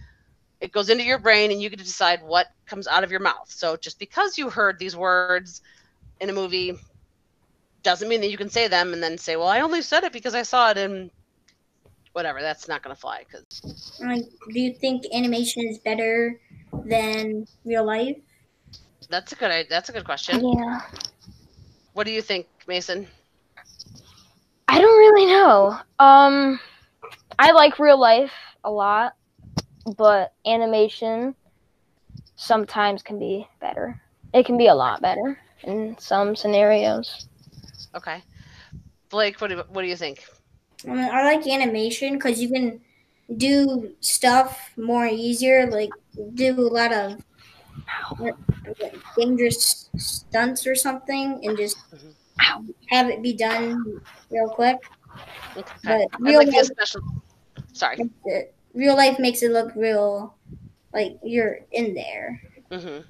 [0.61, 3.21] it goes into your brain and you get to decide what comes out of your
[3.21, 5.61] mouth so just because you heard these words
[6.21, 6.65] in a movie
[7.83, 10.13] doesn't mean that you can say them and then say well i only said it
[10.13, 11.11] because i saw it in
[12.13, 16.41] whatever that's not going to fly because Like, do you think animation is better
[16.85, 18.17] than real life?
[19.09, 20.81] That's a good i- that's a good question Yeah.
[21.95, 23.07] what do you think mason
[24.71, 25.79] I don't really know.
[25.99, 26.61] Um
[27.39, 28.33] I like real life
[28.65, 29.15] a lot,
[29.97, 31.35] but animation
[32.37, 34.01] sometimes can be better.
[34.35, 37.27] It can be a lot better in some scenarios.
[37.95, 38.23] okay
[39.09, 40.25] blake what do, what do you think
[40.87, 42.81] I, mean, I like animation because you can
[43.37, 45.67] do stuff more easier.
[45.67, 45.91] Like
[46.35, 47.19] do a lot of
[48.19, 48.37] what-
[48.79, 52.15] what, dangerous stunts or something, and just Mhm.
[52.91, 54.79] have it be done real quick.
[55.57, 57.01] okay But real like life, special
[57.73, 60.35] sorry it- real life makes it look real,
[60.93, 62.41] like you're in there.
[62.71, 63.01] hmm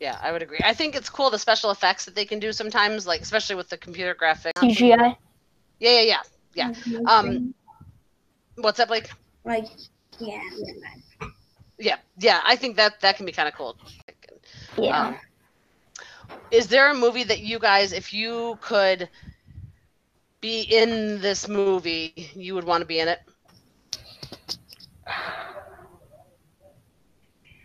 [0.00, 0.60] Yeah, I would agree.
[0.62, 3.68] I think it's cool the special effects that they can do sometimes, like especially with
[3.68, 4.52] the computer graphics.
[4.60, 5.16] CGI.
[5.78, 6.22] Yeah, yeah,
[6.54, 6.72] yeah.
[6.86, 7.00] Yeah.
[7.06, 7.54] Um,
[8.56, 9.10] What's up, Blake?
[9.44, 9.66] like
[10.18, 11.02] yeah, never mind.
[11.78, 12.40] Yeah, yeah.
[12.44, 13.76] I think that that can be kind of cool.
[14.78, 15.08] Yeah.
[15.08, 15.16] Um,
[16.50, 19.08] is there a movie that you guys, if you could
[20.40, 23.20] be in this movie, you would want to be in it?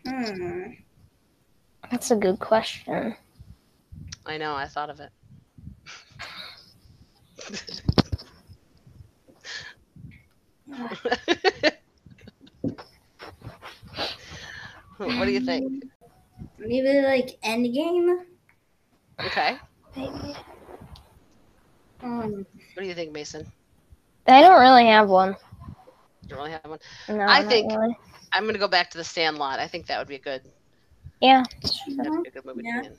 [0.08, 0.72] Hmm.
[1.90, 3.16] That's a good question.
[4.26, 4.56] I know.
[4.56, 5.12] I thought of it.
[15.08, 15.84] what do you think?
[16.58, 18.26] Maybe like Endgame.
[19.20, 19.58] Okay.
[19.96, 20.36] Maybe.
[22.02, 23.46] Um, What do you think, Mason?
[24.28, 25.36] I don't really have one.
[26.24, 26.80] You don't really have one.
[27.10, 27.96] No, I not think- really.
[28.34, 29.60] I'm gonna go back to the Sandlot.
[29.60, 30.42] I think that would be a good.
[31.20, 31.44] Yeah.
[31.98, 32.62] That would be a good movie.
[32.64, 32.82] Yeah.
[32.84, 32.96] To be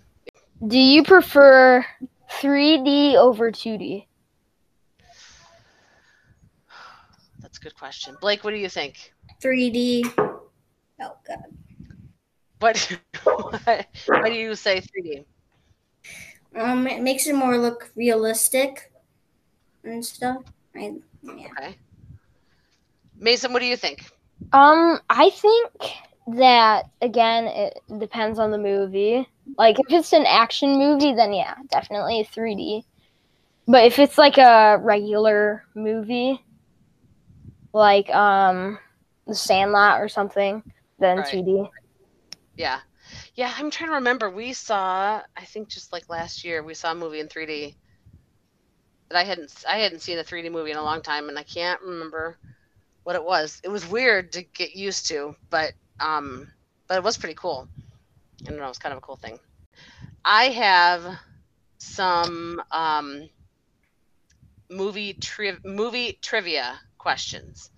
[0.60, 0.68] in.
[0.68, 1.84] Do you prefer
[2.30, 4.06] 3D over 2D?
[7.40, 8.16] That's a good question.
[8.20, 9.12] Blake, what do you think?
[9.42, 10.04] 3D.
[10.18, 11.44] Oh god.
[12.62, 12.78] What?
[13.64, 15.24] why why do you say 3D?
[16.54, 18.92] Um, it makes it more look realistic
[19.84, 20.42] and stuff.
[20.76, 21.48] I, yeah.
[21.58, 21.76] Okay.
[23.18, 24.10] Mason, what do you think?
[24.52, 25.70] Um, I think
[26.36, 29.28] that again, it depends on the movie.
[29.58, 32.84] Like if it's an action movie, then yeah, definitely 3D.
[33.66, 36.44] But if it's like a regular movie,
[37.72, 38.78] like um,
[39.26, 40.62] The Sandlot or something,
[40.98, 41.26] then Right.
[41.26, 41.70] 2D.
[42.56, 42.80] Yeah.
[43.34, 44.30] Yeah, I'm trying to remember.
[44.30, 47.76] We saw, I think just like last year, we saw a movie in 3D
[49.08, 51.42] that I hadn't I hadn't seen a 3D movie in a long time and I
[51.42, 52.38] can't remember
[53.04, 53.60] what it was.
[53.64, 56.50] It was weird to get used to, but um
[56.88, 57.68] but it was pretty cool.
[58.46, 59.38] I don't know, it's kind of a cool thing.
[60.24, 61.18] I have
[61.78, 63.28] some um
[64.70, 67.70] movie tri- movie trivia questions.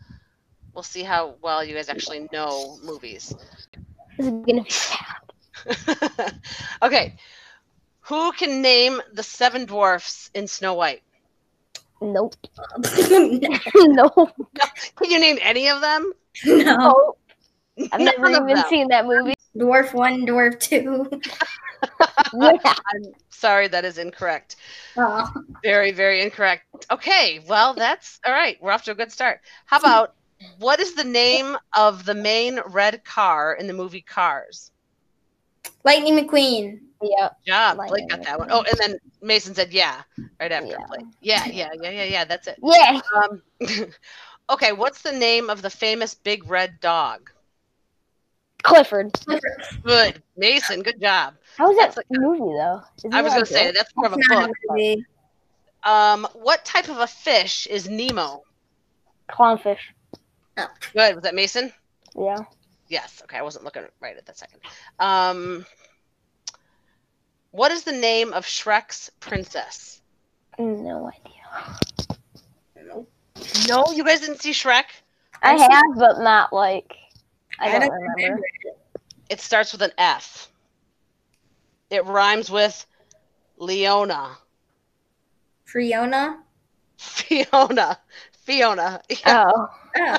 [0.75, 3.35] We'll see how well you guys actually know movies.
[4.25, 6.35] This is gonna be bad.
[6.83, 7.17] okay.
[8.01, 11.03] Who can name the seven dwarfs in Snow White?
[12.01, 12.35] Nope.
[12.79, 13.51] no.
[13.75, 14.29] no.
[14.97, 16.13] Can you name any of them?
[16.45, 17.17] No.
[17.93, 18.65] I've never None even them.
[18.69, 19.35] seen that movie.
[19.57, 21.09] Dwarf one, dwarf two.
[22.33, 22.59] Yeah.
[22.65, 24.57] I'm sorry, that is incorrect.
[24.97, 25.31] Oh.
[25.63, 26.65] Very, very incorrect.
[26.91, 28.57] Okay, well, that's all right.
[28.61, 29.41] We're off to a good start.
[29.67, 30.15] How about
[30.59, 34.71] what is the name of the main red car in the movie Cars?
[35.85, 36.81] Lightning McQueen.
[37.03, 37.31] Yeah.
[37.47, 37.79] job.
[37.79, 38.49] Lightning Blake got that one.
[38.51, 40.03] Oh, and then Mason said yeah
[40.41, 40.87] right after Yeah.
[40.89, 41.07] Blake.
[41.21, 42.25] Yeah, yeah, yeah, yeah, yeah.
[42.25, 42.59] That's it.
[42.63, 43.01] Yeah.
[43.17, 43.43] Um,
[44.51, 47.31] okay, what's the name of the famous big red dog?
[48.63, 49.13] Clifford.
[49.85, 50.83] Good, Mason.
[50.83, 51.35] Good job.
[51.59, 52.81] How was that That's movie though?
[52.99, 54.51] Isn't I was gonna say that's more of a It's book.
[54.79, 55.05] a.
[55.85, 58.43] Um, what type of a fish is Nemo?
[59.31, 59.79] clownfish.
[60.57, 61.15] Good.
[61.17, 61.73] Was that Mason?
[62.17, 62.39] Yeah.
[62.89, 63.21] Yes.
[63.25, 64.61] Okay, I wasn't looking right at that second.
[65.01, 65.65] Um,
[67.51, 70.01] what is the name of Shrek's princess?
[70.59, 71.79] No idea.
[72.87, 73.07] No,
[73.69, 74.85] No, you guys didn't see Shrek.
[75.43, 76.95] I I've seen- but not like.
[77.59, 78.23] I I don't don't remember.
[78.23, 78.43] remember.
[79.31, 80.51] It starts with an F.
[81.91, 82.85] It rhymes with
[83.57, 84.37] Leona.
[85.65, 86.43] Fiona.
[86.99, 87.99] Fiona.
[88.45, 89.01] Fiona.
[89.11, 89.45] Yeah.
[89.47, 90.17] Oh, Oh,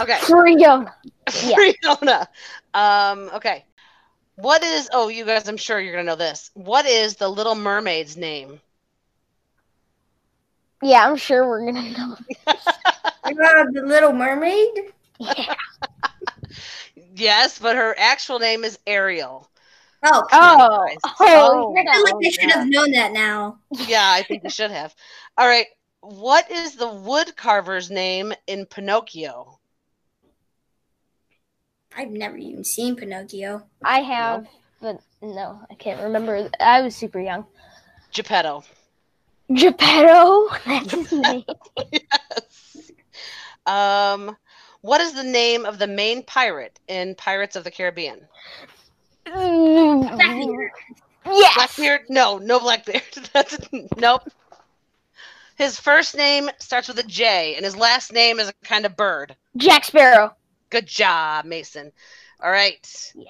[0.00, 0.18] Okay.
[0.20, 0.94] Fiona.
[1.42, 1.56] Yeah.
[1.56, 2.28] Fiona.
[2.74, 3.64] Um, okay.
[4.36, 6.50] What is oh you guys I'm sure you're gonna know this.
[6.54, 8.60] What is the little mermaid's name?
[10.82, 12.16] Yeah, I'm sure we're gonna know.
[12.46, 14.92] uh, the Little Mermaid.
[15.18, 15.54] Yeah.
[17.14, 19.48] Yes, but her actual name is Ariel.
[20.04, 22.28] Oh, Oh, oh, Oh, I feel like yeah.
[22.28, 23.58] I should have known that now.
[23.70, 24.94] Yeah, I think you should have.
[25.38, 25.66] All right.
[26.08, 29.58] What is the wood carver's name in Pinocchio?
[31.96, 33.64] I've never even seen Pinocchio.
[33.82, 34.46] I have,
[34.80, 36.48] but no, I can't remember.
[36.60, 37.44] I was super young.
[38.12, 38.62] Geppetto.
[39.52, 40.48] Geppetto.
[40.66, 41.44] That's his name.
[41.90, 42.92] yes.
[43.66, 44.36] Um,
[44.82, 48.20] what is the name of the main pirate in Pirates of the Caribbean?
[49.24, 50.70] Blackbeard.
[51.26, 51.54] Yes.
[51.56, 52.02] Blackbeard?
[52.08, 53.02] No, no Blackbeard.
[53.32, 53.58] That's
[53.96, 54.22] nope.
[55.56, 58.96] His first name starts with a J, and his last name is a kind of
[58.96, 59.34] bird.
[59.56, 60.34] Jack Sparrow.
[60.70, 61.92] Good job, Mason.
[62.42, 63.12] All right.
[63.14, 63.24] Yeah.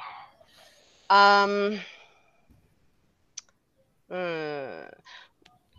[1.08, 1.78] Um.
[4.10, 4.88] hmm,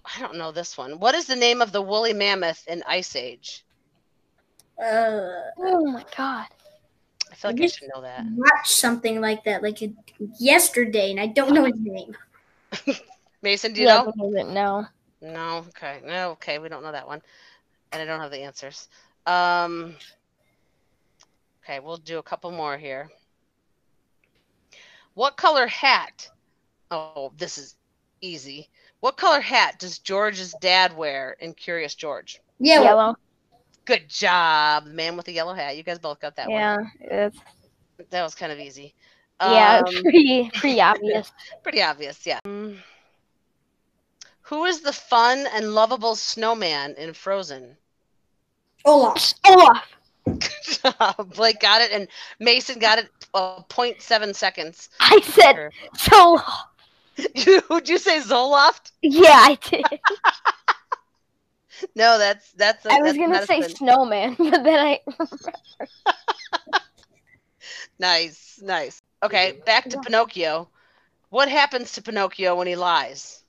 [0.06, 1.00] I don't know this one.
[1.00, 3.66] What is the name of the woolly mammoth in Ice Age?
[4.82, 5.30] Uh,
[5.60, 6.48] Oh my god.
[7.30, 8.26] I feel like I should know that.
[8.36, 9.80] watched something like that like
[10.40, 12.16] yesterday, and I don't know his name.
[13.42, 14.06] Mason, do you yeah, know?
[14.06, 14.86] but doesn't know.
[15.34, 15.66] No.
[15.70, 16.02] Okay.
[16.06, 16.32] No.
[16.32, 16.60] Okay.
[16.60, 17.22] We don't know that one,
[17.92, 18.88] and I don't have the answers.
[19.26, 19.96] Um.
[21.64, 23.10] Okay, we'll do a couple more here.
[25.16, 26.30] What color hat?
[26.92, 27.76] Oh, this is
[28.22, 28.70] easy.
[29.02, 32.40] What color hat does George's dad wear in Curious George?
[32.60, 33.16] Yeah, Yellow.
[33.86, 35.76] Good job, the man with the yellow hat.
[35.78, 36.58] You guys both got that one.
[36.58, 36.76] yeah.
[36.78, 36.92] one.
[37.02, 37.38] It's,
[38.12, 38.94] That was kind of easy.
[39.42, 39.82] yeah.
[39.86, 41.32] Um, pretty pretty obvious.
[41.64, 42.40] pretty obvious, yeah.
[44.48, 47.76] Who is the fun and lovable snowman in Frozen?
[48.86, 49.34] Olaf.
[49.46, 49.84] Olaf.
[51.36, 52.08] Blake got it, and
[52.40, 53.10] Mason got it.
[53.34, 54.90] Uh, 0.7 seconds.
[55.02, 56.40] I said so.
[57.70, 58.92] Would you say Zoloft?
[59.02, 59.86] Yeah, I did.
[61.96, 62.84] No, that's that's.
[62.88, 65.00] A, I was that's gonna say snowman, but then I.
[68.00, 69.00] Nice, nice.
[69.22, 70.70] Okay, back to Pinocchio.
[71.30, 73.44] What happens to Pinocchio when he lies?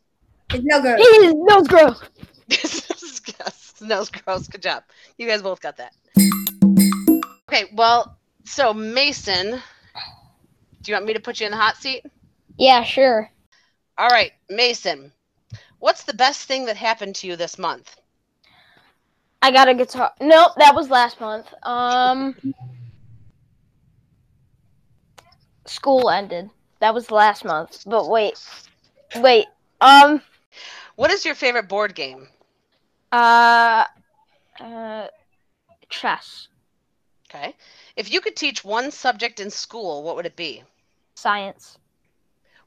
[0.55, 0.99] It's no good.
[0.99, 2.03] His nose grows.
[2.49, 4.49] yes, nose gross.
[4.49, 4.83] Good job.
[5.19, 5.93] You guys both got that.
[7.49, 9.61] Okay, well, so Mason,
[10.83, 12.05] do you want me to put you in the hot seat?
[12.57, 13.31] Yeah, sure.
[13.99, 15.13] All right, Mason,
[15.81, 17.97] what's the best thing that happened to you this month?
[19.43, 20.13] I got a guitar.
[20.21, 21.47] Nope, that was last month.
[21.63, 22.35] Um,
[25.67, 26.51] school ended.
[26.81, 27.83] That was last month.
[27.87, 28.39] But wait,
[29.17, 29.47] wait.
[29.81, 30.21] Um,
[30.97, 32.29] What is your favorite board game?
[33.13, 33.85] uh,
[34.61, 35.07] uh,
[35.89, 36.49] chess,
[37.29, 37.57] Okay.
[37.97, 40.65] If you could teach one subject in school, what would it be?
[41.17, 41.79] science,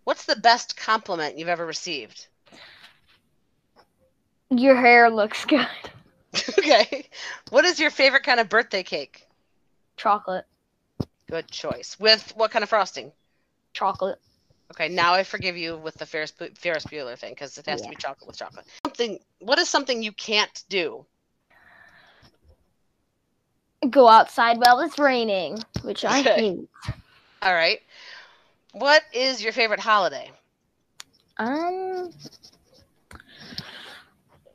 [0.04, 2.28] What's the best compliment you've ever received?
[4.50, 5.68] your hair looks good.
[6.58, 7.08] okay.
[7.50, 9.28] What is your favorite kind of birthday cake?
[9.98, 10.46] Chocolate,
[11.30, 12.00] Good choice.
[12.00, 13.14] With what kind of frosting?
[13.74, 14.20] chocolate.
[14.72, 17.90] Okay, now I forgive you with the Ferris, Ferris Bueller thing because it has to
[17.90, 18.66] be chocolate with chocolate.
[18.86, 19.20] Something.
[19.40, 21.06] What is something you can't do?
[23.90, 26.36] Go outside while it's raining, which I Okay.
[26.36, 26.70] hate.
[27.42, 27.82] All right.
[28.72, 30.32] What is your favorite holiday?
[31.36, 32.14] Um,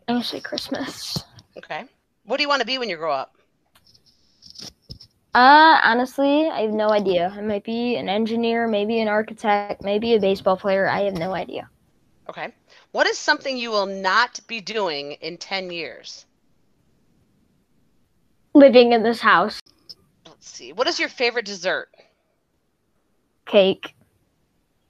[0.09, 1.25] I'm gonna say Christmas.
[1.59, 1.85] Okay.
[2.25, 3.36] What do you want to be when you grow up?
[5.37, 7.30] Uh, honestly, I have no idea.
[7.37, 10.89] I might be an engineer, maybe an architect, maybe a baseball player.
[10.89, 11.68] I have no idea.
[12.30, 12.55] Okay.
[12.93, 16.24] What is something you will not be doing in 10 years?
[18.55, 19.61] Living in this house,
[20.26, 20.72] Let's see.
[20.72, 21.91] What is your favorite dessert?
[23.45, 23.95] cake.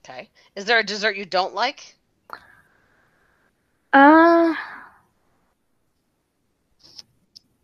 [0.05, 0.31] Okay.
[0.55, 1.97] Is there a dessert you don't like?
[3.93, 4.55] Uh,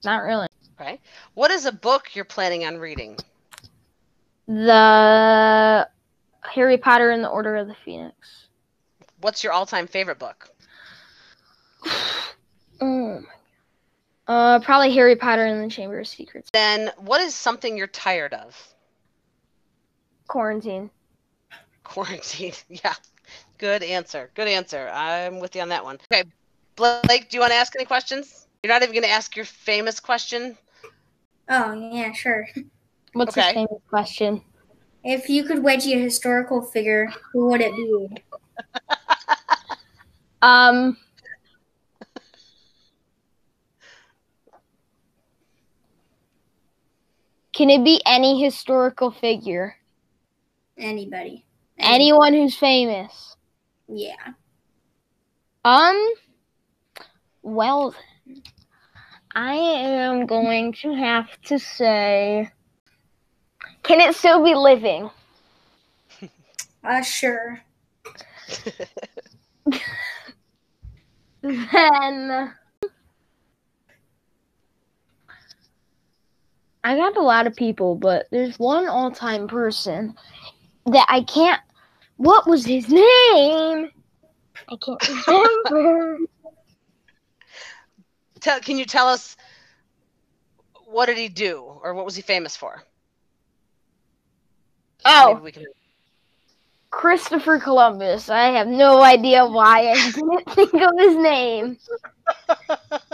[0.04, 0.48] not really.
[0.80, 1.00] Okay.
[1.34, 3.18] What is a book you're planning on reading?
[4.48, 5.88] The
[6.40, 8.46] Harry Potter and the Order of the Phoenix.
[9.20, 10.50] What's your all-time favorite book?
[12.84, 13.28] Oh my God.
[14.26, 16.50] Uh, probably Harry Potter and the Chamber of Secrets.
[16.52, 18.56] Then what is something you're tired of?
[20.26, 20.90] Quarantine.
[21.84, 22.54] Quarantine.
[22.68, 22.94] Yeah.
[23.58, 24.30] Good answer.
[24.34, 24.90] Good answer.
[24.92, 25.98] I'm with you on that one.
[26.12, 26.24] Okay.
[26.74, 28.48] Blake, do you want to ask any questions?
[28.62, 30.56] You're not even going to ask your famous question?
[31.48, 32.46] Oh yeah, sure.
[33.12, 33.46] What's Okay.
[33.46, 34.40] his famous question?
[35.02, 38.08] If you could wedgie a historical figure, who would it be?
[40.42, 40.96] Um.
[47.52, 49.76] Can it be any historical figure?
[50.76, 51.44] Anybody.
[51.78, 53.36] Anyone who's famous?
[53.86, 54.32] Yeah.
[55.64, 56.12] Um.
[57.42, 58.00] Well, then,
[59.34, 62.50] I am going to have to say.
[63.82, 65.10] Can it still be living?
[66.84, 67.60] Uh, sure.
[71.42, 72.54] Then.
[76.84, 80.14] I got a lot of people, but there's one all time person
[80.86, 81.60] that I can't.
[82.16, 83.90] What was his name?
[84.68, 86.18] I can't remember.
[88.42, 89.36] Tell, can you tell us
[90.86, 92.82] what did he do or what was he famous for?
[95.04, 95.64] oh, Maybe we can
[96.90, 98.28] Christopher Columbus.
[98.28, 101.78] I have no idea why I didn't think of his name.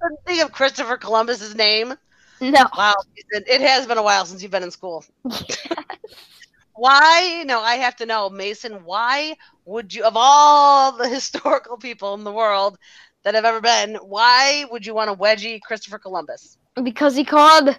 [0.00, 1.94] Didn't think of Christopher Columbus's name.
[2.40, 2.66] No.
[2.76, 5.04] Wow, it it has been a while since you've been in school.
[6.74, 7.42] Why?
[7.46, 8.84] No, I have to know, Mason.
[8.84, 12.78] Why would you, of all the historical people in the world
[13.24, 16.56] that have ever been, why would you want to wedgie Christopher Columbus?
[16.82, 17.78] Because he called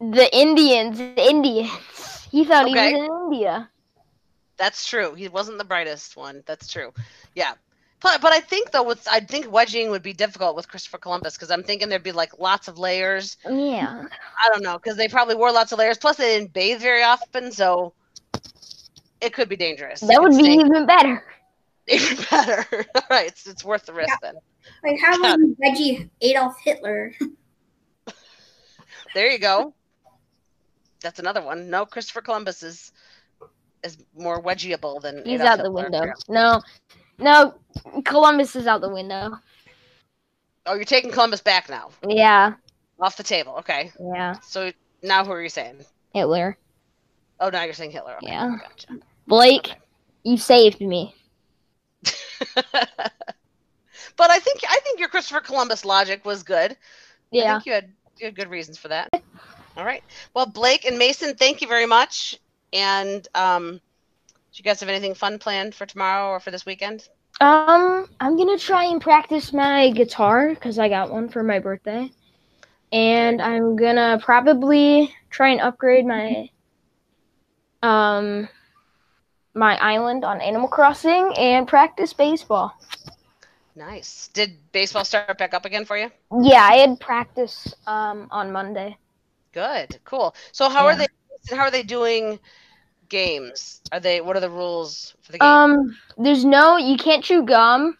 [0.00, 2.26] the Indians Indians.
[2.30, 2.90] He thought Okay.
[2.90, 3.68] he was in India.
[4.56, 5.14] That's true.
[5.14, 6.42] He wasn't the brightest one.
[6.46, 6.92] That's true.
[7.34, 7.54] Yeah.
[8.00, 11.34] But, but I think though with I think wedging would be difficult with Christopher Columbus
[11.34, 13.36] because I'm thinking there'd be like lots of layers.
[13.48, 14.04] Yeah.
[14.44, 15.98] I don't know because they probably wore lots of layers.
[15.98, 17.92] Plus they didn't bathe very often, so
[19.20, 20.00] it could be dangerous.
[20.00, 21.22] That would be even better.
[21.86, 22.66] even better.
[22.94, 24.34] All right, it's, it's worth the risk then.
[24.84, 27.14] Like, how would you wedgie Adolf Hitler?
[29.14, 29.74] There you go.
[31.02, 31.68] That's another one.
[31.68, 32.92] No, Christopher Columbus is
[33.84, 35.82] is more wedgieable than He's Adolf out the Hitler.
[35.82, 36.12] window.
[36.30, 36.62] No.
[37.18, 37.54] No,
[38.06, 39.32] Columbus is out the window.
[40.64, 42.54] Oh, you're taking Columbus back now, Yeah.
[43.00, 43.56] off the table.
[43.58, 43.92] Okay.
[44.00, 44.36] Yeah.
[44.40, 45.84] So now who are you saying?
[46.14, 46.56] Hitler.
[47.38, 48.14] Oh, now you're saying Hitler.
[48.16, 48.56] Okay, Yeah.
[48.62, 48.98] Gotcha.
[49.26, 49.74] Blake,
[50.22, 51.14] you saved me.
[54.22, 56.76] but I think I think your Christopher Columbus logic was good.
[57.32, 57.42] Yeah.
[57.42, 59.10] I think you had, you had good reasons for that.
[59.76, 60.04] All right.
[60.32, 62.38] Well, Blake and Mason, thank you very much.
[62.72, 67.08] And um, do you guys have anything fun planned for tomorrow or for this weekend?
[67.40, 72.08] Um, I'm gonna try and practice my guitar because I got one for my birthday,
[72.92, 76.48] and I'm gonna probably try and upgrade my
[77.82, 78.48] um
[79.52, 82.72] my island on Animal Crossing and practice baseball.
[83.74, 84.28] Nice.
[84.34, 86.10] Did baseball start back up again for you?
[86.42, 88.96] Yeah, I had practice um on Monday.
[89.52, 89.98] Good.
[90.04, 90.34] Cool.
[90.52, 91.06] So how are they?
[91.50, 92.38] How are they doing
[93.08, 93.80] games?
[93.92, 94.20] Are they?
[94.20, 95.48] What are the rules for the game?
[95.48, 97.96] Um, there's no you can't chew gum.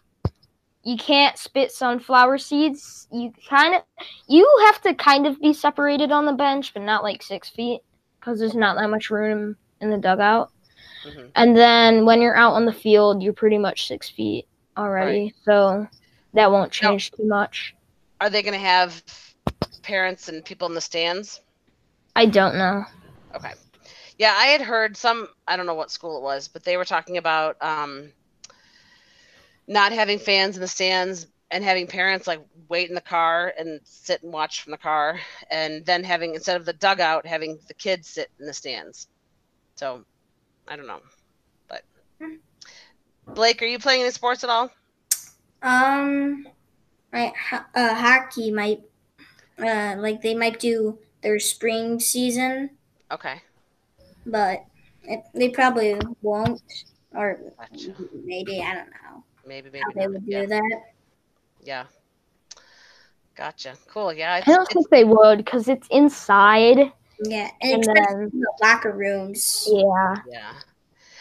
[0.85, 3.07] You can't spit sunflower seeds.
[3.11, 3.83] You kind of
[4.29, 7.81] you have to kind of be separated on the bench, but not like six feet
[8.20, 10.51] because there's not that much room in the dugout.
[11.07, 11.31] Mhm.
[11.35, 14.47] And then when you're out on the field, you're pretty much six feet
[14.77, 15.87] already, so
[16.35, 17.75] that won't Now- change too much.
[18.20, 19.03] Are they going to have
[19.83, 21.41] parents and people in the stands?
[22.14, 22.85] I don't know.
[23.35, 23.53] Okay.
[24.18, 25.29] Yeah, I had heard some.
[25.49, 28.12] I don't know what school it was, but they were talking about um,
[29.66, 33.81] not having fans in the stands and having parents like wait in the car and
[33.85, 35.18] sit and watch from the car,
[35.51, 39.09] and then having instead of the dugout, having the kids sit in the stands.
[39.75, 40.05] So,
[40.68, 41.01] I don't know,
[41.68, 41.83] but
[43.27, 44.70] Blake, are you playing any sports at all?
[45.62, 46.47] Um,
[47.12, 48.83] right, ho- uh, hockey might,
[49.59, 52.70] uh, like they might do their spring season,
[53.11, 53.41] Okay.
[54.27, 54.64] but
[55.05, 56.61] it, they probably won't,
[57.14, 57.95] or Gotcha.
[58.25, 60.47] maybe I don't know Maybe, maybe how they would do Yeah.
[60.47, 60.81] that.
[61.62, 61.85] yeah.
[63.35, 63.75] Gotcha.
[63.89, 64.12] Cool.
[64.12, 64.37] Yeah.
[64.39, 66.93] It's, I don't it's, think they would because it's inside,
[67.25, 69.66] Yeah, and and, then the locker rooms.
[69.70, 70.53] yeah, yeah.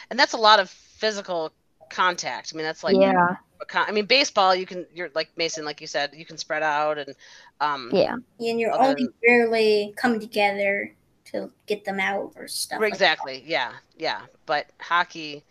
[0.10, 1.54] and that's a lot of physical
[1.92, 2.52] contact.
[2.54, 3.36] I mean, that's like yeah,
[3.68, 6.64] con- I mean, baseball you can you're like Mason, like you said, you can spread
[6.64, 7.14] out and
[7.60, 10.94] um, yeah, And you're Other only barely coming together
[11.26, 12.80] to get them out or stuff.
[12.80, 12.96] like that.
[12.96, 14.22] exactly, yeah, yeah.
[14.46, 15.44] But hockey,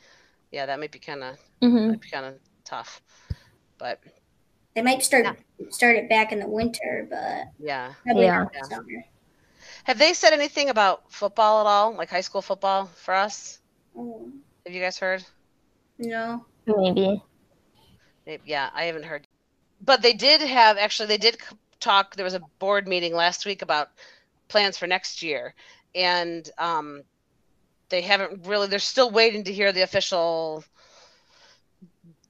[0.51, 1.89] yeah, that might be kind of mm-hmm.
[1.91, 2.35] might be kind of
[2.65, 3.01] tough.
[3.79, 4.01] But
[4.75, 5.25] They might start
[5.71, 8.43] start it back in the winter, but yeah, probably Yeah.
[8.45, 9.05] not in summer.
[9.85, 13.61] have they said anything about football at all, like high school football for us?
[13.97, 14.29] Oh,
[14.67, 15.25] Have you guys heard?
[16.01, 16.45] No.
[16.67, 17.23] maybe.
[18.27, 19.27] Maybe- Yeah, I haven't heard.
[19.83, 21.39] But they did have actually they did
[21.79, 22.15] talk.
[22.17, 23.89] There was a board meeting last week about
[24.49, 25.55] plans for next year,
[25.95, 27.03] and um,
[27.89, 28.67] they haven't really.
[28.67, 30.65] They're still waiting to hear the official,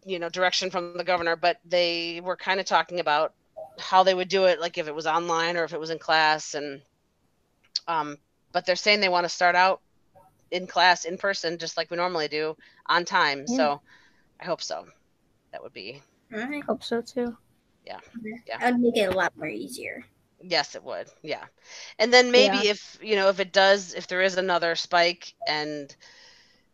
[0.04, 1.34] you know, direction from the governor.
[1.36, 3.34] But they were kind of talking about
[3.78, 5.98] how they would do it, like if it was online or if it was in
[5.98, 6.80] class, and
[7.88, 8.16] um,
[8.52, 9.80] but they're saying they want to start out
[10.50, 13.46] in class in person, just like we normally do, on time.
[13.46, 13.56] Yeah.
[13.56, 13.80] So
[14.40, 14.86] I hope so.
[15.52, 17.36] That would be I Hope so too.
[17.84, 18.00] Yeah.
[18.46, 18.58] Yeah.
[18.58, 20.04] That would make it a lot more easier.
[20.42, 21.08] Yes, it would.
[21.22, 21.44] Yeah.
[21.98, 22.68] And then maybe Yeah.
[22.68, 25.94] if, you know, if it does, if there is another spike and,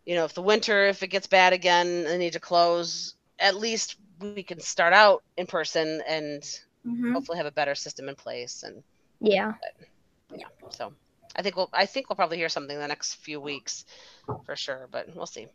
[0.07, 3.57] you know, if the winter, if it gets bad again, they need to close, at
[3.57, 6.45] least we can start out in person and
[6.85, 8.63] hmm hopefully have a better system in place.
[8.65, 8.85] And
[9.21, 9.55] Yeah.
[10.35, 10.49] Yeah.
[10.71, 10.93] so
[11.35, 13.85] I think we'll, I think we'll probably hear something in the next few weeks
[14.45, 15.49] for sure, but we'll see.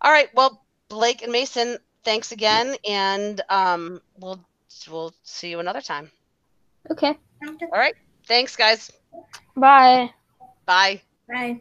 [0.00, 0.28] All right.
[0.34, 2.76] Well, Blake and Mason, thanks again.
[2.88, 4.40] And um, we'll,
[4.90, 6.10] we'll see you another time.
[6.90, 7.16] Okay.
[7.46, 7.94] All right.
[8.26, 8.90] Thanks guys.
[9.56, 10.10] Bye.
[10.66, 11.02] Bye.
[11.28, 11.60] Bye.